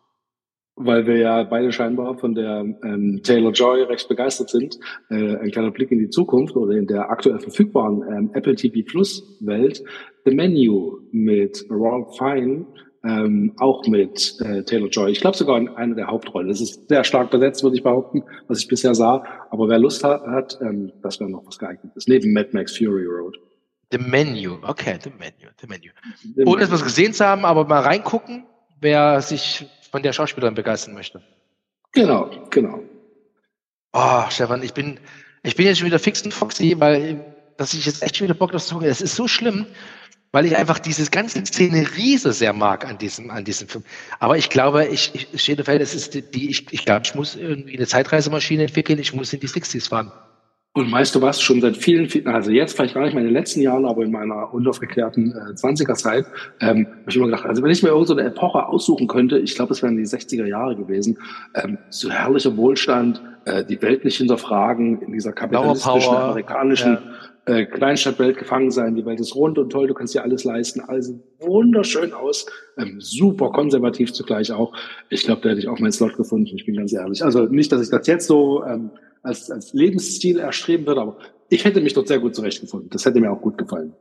weil 0.76 1.06
wir 1.06 1.16
ja 1.18 1.42
beide 1.44 1.72
scheinbar 1.72 2.18
von 2.18 2.34
der 2.34 2.64
ähm, 2.82 3.20
Taylor 3.22 3.52
Joy 3.52 3.82
recht 3.82 4.08
begeistert 4.08 4.50
sind, 4.50 4.78
äh, 5.08 5.36
ein 5.36 5.50
kleiner 5.50 5.70
Blick 5.70 5.92
in 5.92 6.00
die 6.00 6.08
Zukunft 6.08 6.56
oder 6.56 6.76
in 6.76 6.86
der 6.86 7.10
aktuell 7.10 7.38
verfügbaren 7.38 8.02
ähm, 8.10 8.30
Apple 8.34 8.56
TV 8.56 8.84
Plus 8.84 9.38
Welt, 9.40 9.84
The 10.24 10.34
Menu 10.34 10.98
mit 11.12 11.64
Ralph 11.70 12.16
Fine, 12.16 12.66
ähm, 13.04 13.52
auch 13.58 13.86
mit 13.86 14.36
äh, 14.40 14.62
Taylor 14.64 14.88
Joy. 14.88 15.10
Ich 15.12 15.20
glaube 15.20 15.36
sogar 15.36 15.58
in 15.58 15.68
einer 15.68 15.94
der 15.94 16.06
Hauptrollen. 16.06 16.48
Das 16.48 16.60
ist 16.60 16.88
sehr 16.88 17.04
stark 17.04 17.30
besetzt, 17.30 17.62
würde 17.62 17.76
ich 17.76 17.82
behaupten, 17.82 18.22
was 18.48 18.60
ich 18.60 18.68
bisher 18.68 18.94
sah. 18.94 19.22
Aber 19.50 19.68
wer 19.68 19.78
Lust 19.78 20.02
hat, 20.04 20.26
hat 20.26 20.58
ähm, 20.62 20.92
das 21.02 21.20
wäre 21.20 21.30
noch 21.30 21.46
was 21.46 21.58
geeignetes. 21.58 22.06
Neben 22.08 22.32
Mad 22.32 22.50
Max 22.52 22.76
Fury 22.76 23.04
Road. 23.04 23.36
The 23.92 23.98
Menu, 23.98 24.58
okay, 24.62 24.98
The 25.02 25.10
Menu, 25.10 25.52
The 25.60 25.66
Menu. 25.66 25.90
Ohne 26.50 26.64
etwas 26.64 26.82
gesehen 26.82 27.12
zu 27.12 27.24
haben, 27.24 27.44
aber 27.44 27.64
mal 27.64 27.80
reingucken, 27.80 28.46
wer 28.80 29.20
sich 29.20 29.66
von 29.90 30.02
der 30.02 30.12
Schauspielerin 30.12 30.54
begeistern 30.54 30.94
möchte. 30.94 31.22
Genau, 31.92 32.30
genau. 32.50 32.80
Oh, 33.92 34.24
Stefan, 34.30 34.62
ich 34.62 34.74
bin, 34.74 34.98
ich 35.44 35.54
bin 35.54 35.66
jetzt 35.66 35.78
schon 35.78 35.86
wieder 35.86 36.00
fix 36.00 36.22
und 36.22 36.34
foxy, 36.34 36.74
weil, 36.80 37.24
dass 37.56 37.74
ich 37.74 37.86
jetzt 37.86 38.02
echt 38.02 38.16
schon 38.16 38.26
wieder 38.26 38.34
Bock 38.34 38.50
drauf 38.50 38.72
habe. 38.72 38.86
Es 38.86 39.00
ist 39.00 39.14
so 39.14 39.28
schlimm, 39.28 39.66
weil 40.34 40.46
ich 40.46 40.56
einfach 40.56 40.80
diese 40.80 41.08
ganze 41.12 41.46
Szenerie 41.46 42.18
so 42.18 42.32
sehr 42.32 42.52
mag 42.52 42.88
an 42.90 42.98
diesem, 42.98 43.30
an 43.30 43.44
diesem 43.44 43.68
Film. 43.68 43.84
Aber 44.18 44.36
ich 44.36 44.50
glaube, 44.50 44.84
ich, 44.86 45.28
ich 45.32 45.40
stehe 45.40 45.62
fest, 45.62 45.80
es 45.80 45.94
ist 45.94 46.34
die, 46.34 46.50
ich, 46.50 46.66
ich 46.72 46.84
glaube, 46.84 47.02
ich 47.04 47.14
muss 47.14 47.36
irgendwie 47.36 47.76
eine 47.76 47.86
Zeitreisemaschine 47.86 48.64
entwickeln, 48.64 48.98
ich 48.98 49.14
muss 49.14 49.32
in 49.32 49.38
die 49.38 49.46
60s 49.46 49.88
fahren. 49.88 50.10
Und 50.72 50.90
weißt 50.90 51.14
du 51.14 51.22
was, 51.22 51.40
schon 51.40 51.60
seit 51.60 51.76
vielen, 51.76 52.08
vielen, 52.08 52.26
also 52.26 52.50
jetzt 52.50 52.74
vielleicht 52.74 52.94
gar 52.94 53.04
nicht 53.04 53.14
mehr 53.14 53.22
in 53.22 53.28
den 53.28 53.34
letzten 53.34 53.60
Jahren, 53.60 53.86
aber 53.86 54.02
in 54.02 54.10
meiner 54.10 54.52
unaufgeklärten 54.52 55.30
äh, 55.30 55.52
20er-Zeit, 55.52 56.26
ähm, 56.60 56.88
habe 56.88 57.10
ich 57.10 57.14
immer 57.14 57.26
gedacht, 57.26 57.46
also 57.46 57.62
wenn 57.62 57.70
ich 57.70 57.84
mir 57.84 57.90
irgendeine 57.90 58.22
so 58.22 58.26
Epoche 58.26 58.66
aussuchen 58.66 59.06
könnte, 59.06 59.38
ich 59.38 59.54
glaube, 59.54 59.72
es 59.72 59.84
wären 59.84 59.96
die 59.96 60.02
60er 60.02 60.46
Jahre 60.46 60.74
gewesen, 60.74 61.16
ähm, 61.54 61.78
so 61.90 62.10
herrlicher 62.10 62.56
Wohlstand, 62.56 63.22
äh, 63.44 63.64
die 63.64 63.80
Welt 63.82 64.04
nicht 64.04 64.16
hinterfragen, 64.16 65.00
in 65.00 65.12
dieser 65.12 65.32
kapitalistischen, 65.32 66.12
amerikanischen 66.12 66.94
ja. 66.94 67.02
Äh, 67.46 67.66
Kleinstadtwelt 67.66 68.38
gefangen 68.38 68.70
sein, 68.70 68.94
die 68.94 69.04
Welt 69.04 69.20
ist 69.20 69.34
rund 69.34 69.58
und 69.58 69.70
toll, 69.70 69.86
du 69.86 69.94
kannst 69.94 70.14
dir 70.14 70.22
alles 70.22 70.44
leisten, 70.44 70.80
alles 70.80 71.12
wunderschön 71.40 72.12
aus, 72.12 72.46
ähm, 72.78 73.00
super 73.00 73.50
konservativ 73.50 74.12
zugleich 74.12 74.50
auch. 74.52 74.74
Ich 75.10 75.24
glaube, 75.24 75.42
da 75.42 75.50
hätte 75.50 75.60
ich 75.60 75.68
auch 75.68 75.78
meinen 75.78 75.92
Slot 75.92 76.16
gefunden, 76.16 76.56
ich 76.56 76.64
bin 76.64 76.76
ganz 76.76 76.92
ehrlich. 76.92 77.22
Also 77.22 77.44
nicht, 77.44 77.70
dass 77.70 77.82
ich 77.82 77.90
das 77.90 78.06
jetzt 78.06 78.26
so 78.26 78.64
ähm, 78.64 78.90
als, 79.22 79.50
als 79.50 79.72
Lebensstil 79.74 80.38
erstreben 80.38 80.86
würde, 80.86 81.00
aber 81.02 81.18
ich 81.50 81.64
hätte 81.64 81.80
mich 81.80 81.92
dort 81.92 82.08
sehr 82.08 82.18
gut 82.18 82.34
zurechtgefunden. 82.34 82.90
Das 82.90 83.04
hätte 83.04 83.20
mir 83.20 83.30
auch 83.30 83.40
gut 83.40 83.58
gefallen. 83.58 83.94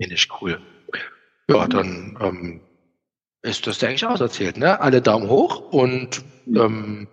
Finde 0.00 0.14
ich 0.14 0.28
cool. 0.40 0.58
Ja, 1.48 1.68
dann 1.68 2.18
ähm, 2.20 2.60
ist 3.42 3.66
das 3.66 3.82
eigentlich 3.84 4.06
auserzählt, 4.06 4.56
ne? 4.56 4.80
Alle 4.80 5.02
Daumen 5.02 5.28
hoch 5.28 5.72
und 5.72 6.24
ähm, 6.46 7.06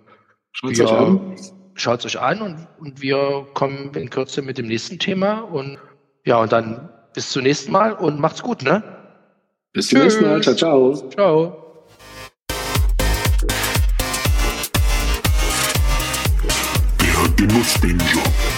schaut 0.53 0.71
es 0.71 0.79
euch 0.79 0.91
an 0.91 1.35
schaut 1.75 1.99
es 1.99 2.05
euch 2.05 2.19
an 2.21 2.41
und, 2.41 2.67
und 2.79 3.01
wir 3.01 3.47
kommen 3.53 3.93
in 3.93 4.09
Kürze 4.09 4.41
mit 4.41 4.57
dem 4.57 4.67
nächsten 4.67 4.99
Thema. 4.99 5.39
Und 5.39 5.77
ja, 6.25 6.37
und 6.37 6.51
dann 6.51 6.89
bis 7.13 7.29
zum 7.29 7.43
nächsten 7.43 7.71
Mal 7.71 7.93
und 7.93 8.19
macht's 8.19 8.41
gut, 8.41 8.63
ne? 8.63 8.83
Bis 9.73 9.87
zum 9.87 9.99
nächsten 9.99 10.25
Mal. 10.25 10.41
Ciao, 10.41 10.55
ciao. 10.55 11.09
Ciao. 11.09 11.85
Wer 16.99 17.23
hat 17.23 17.37
genutzt 17.37 17.83
den 17.83 17.97
Job. 17.97 18.50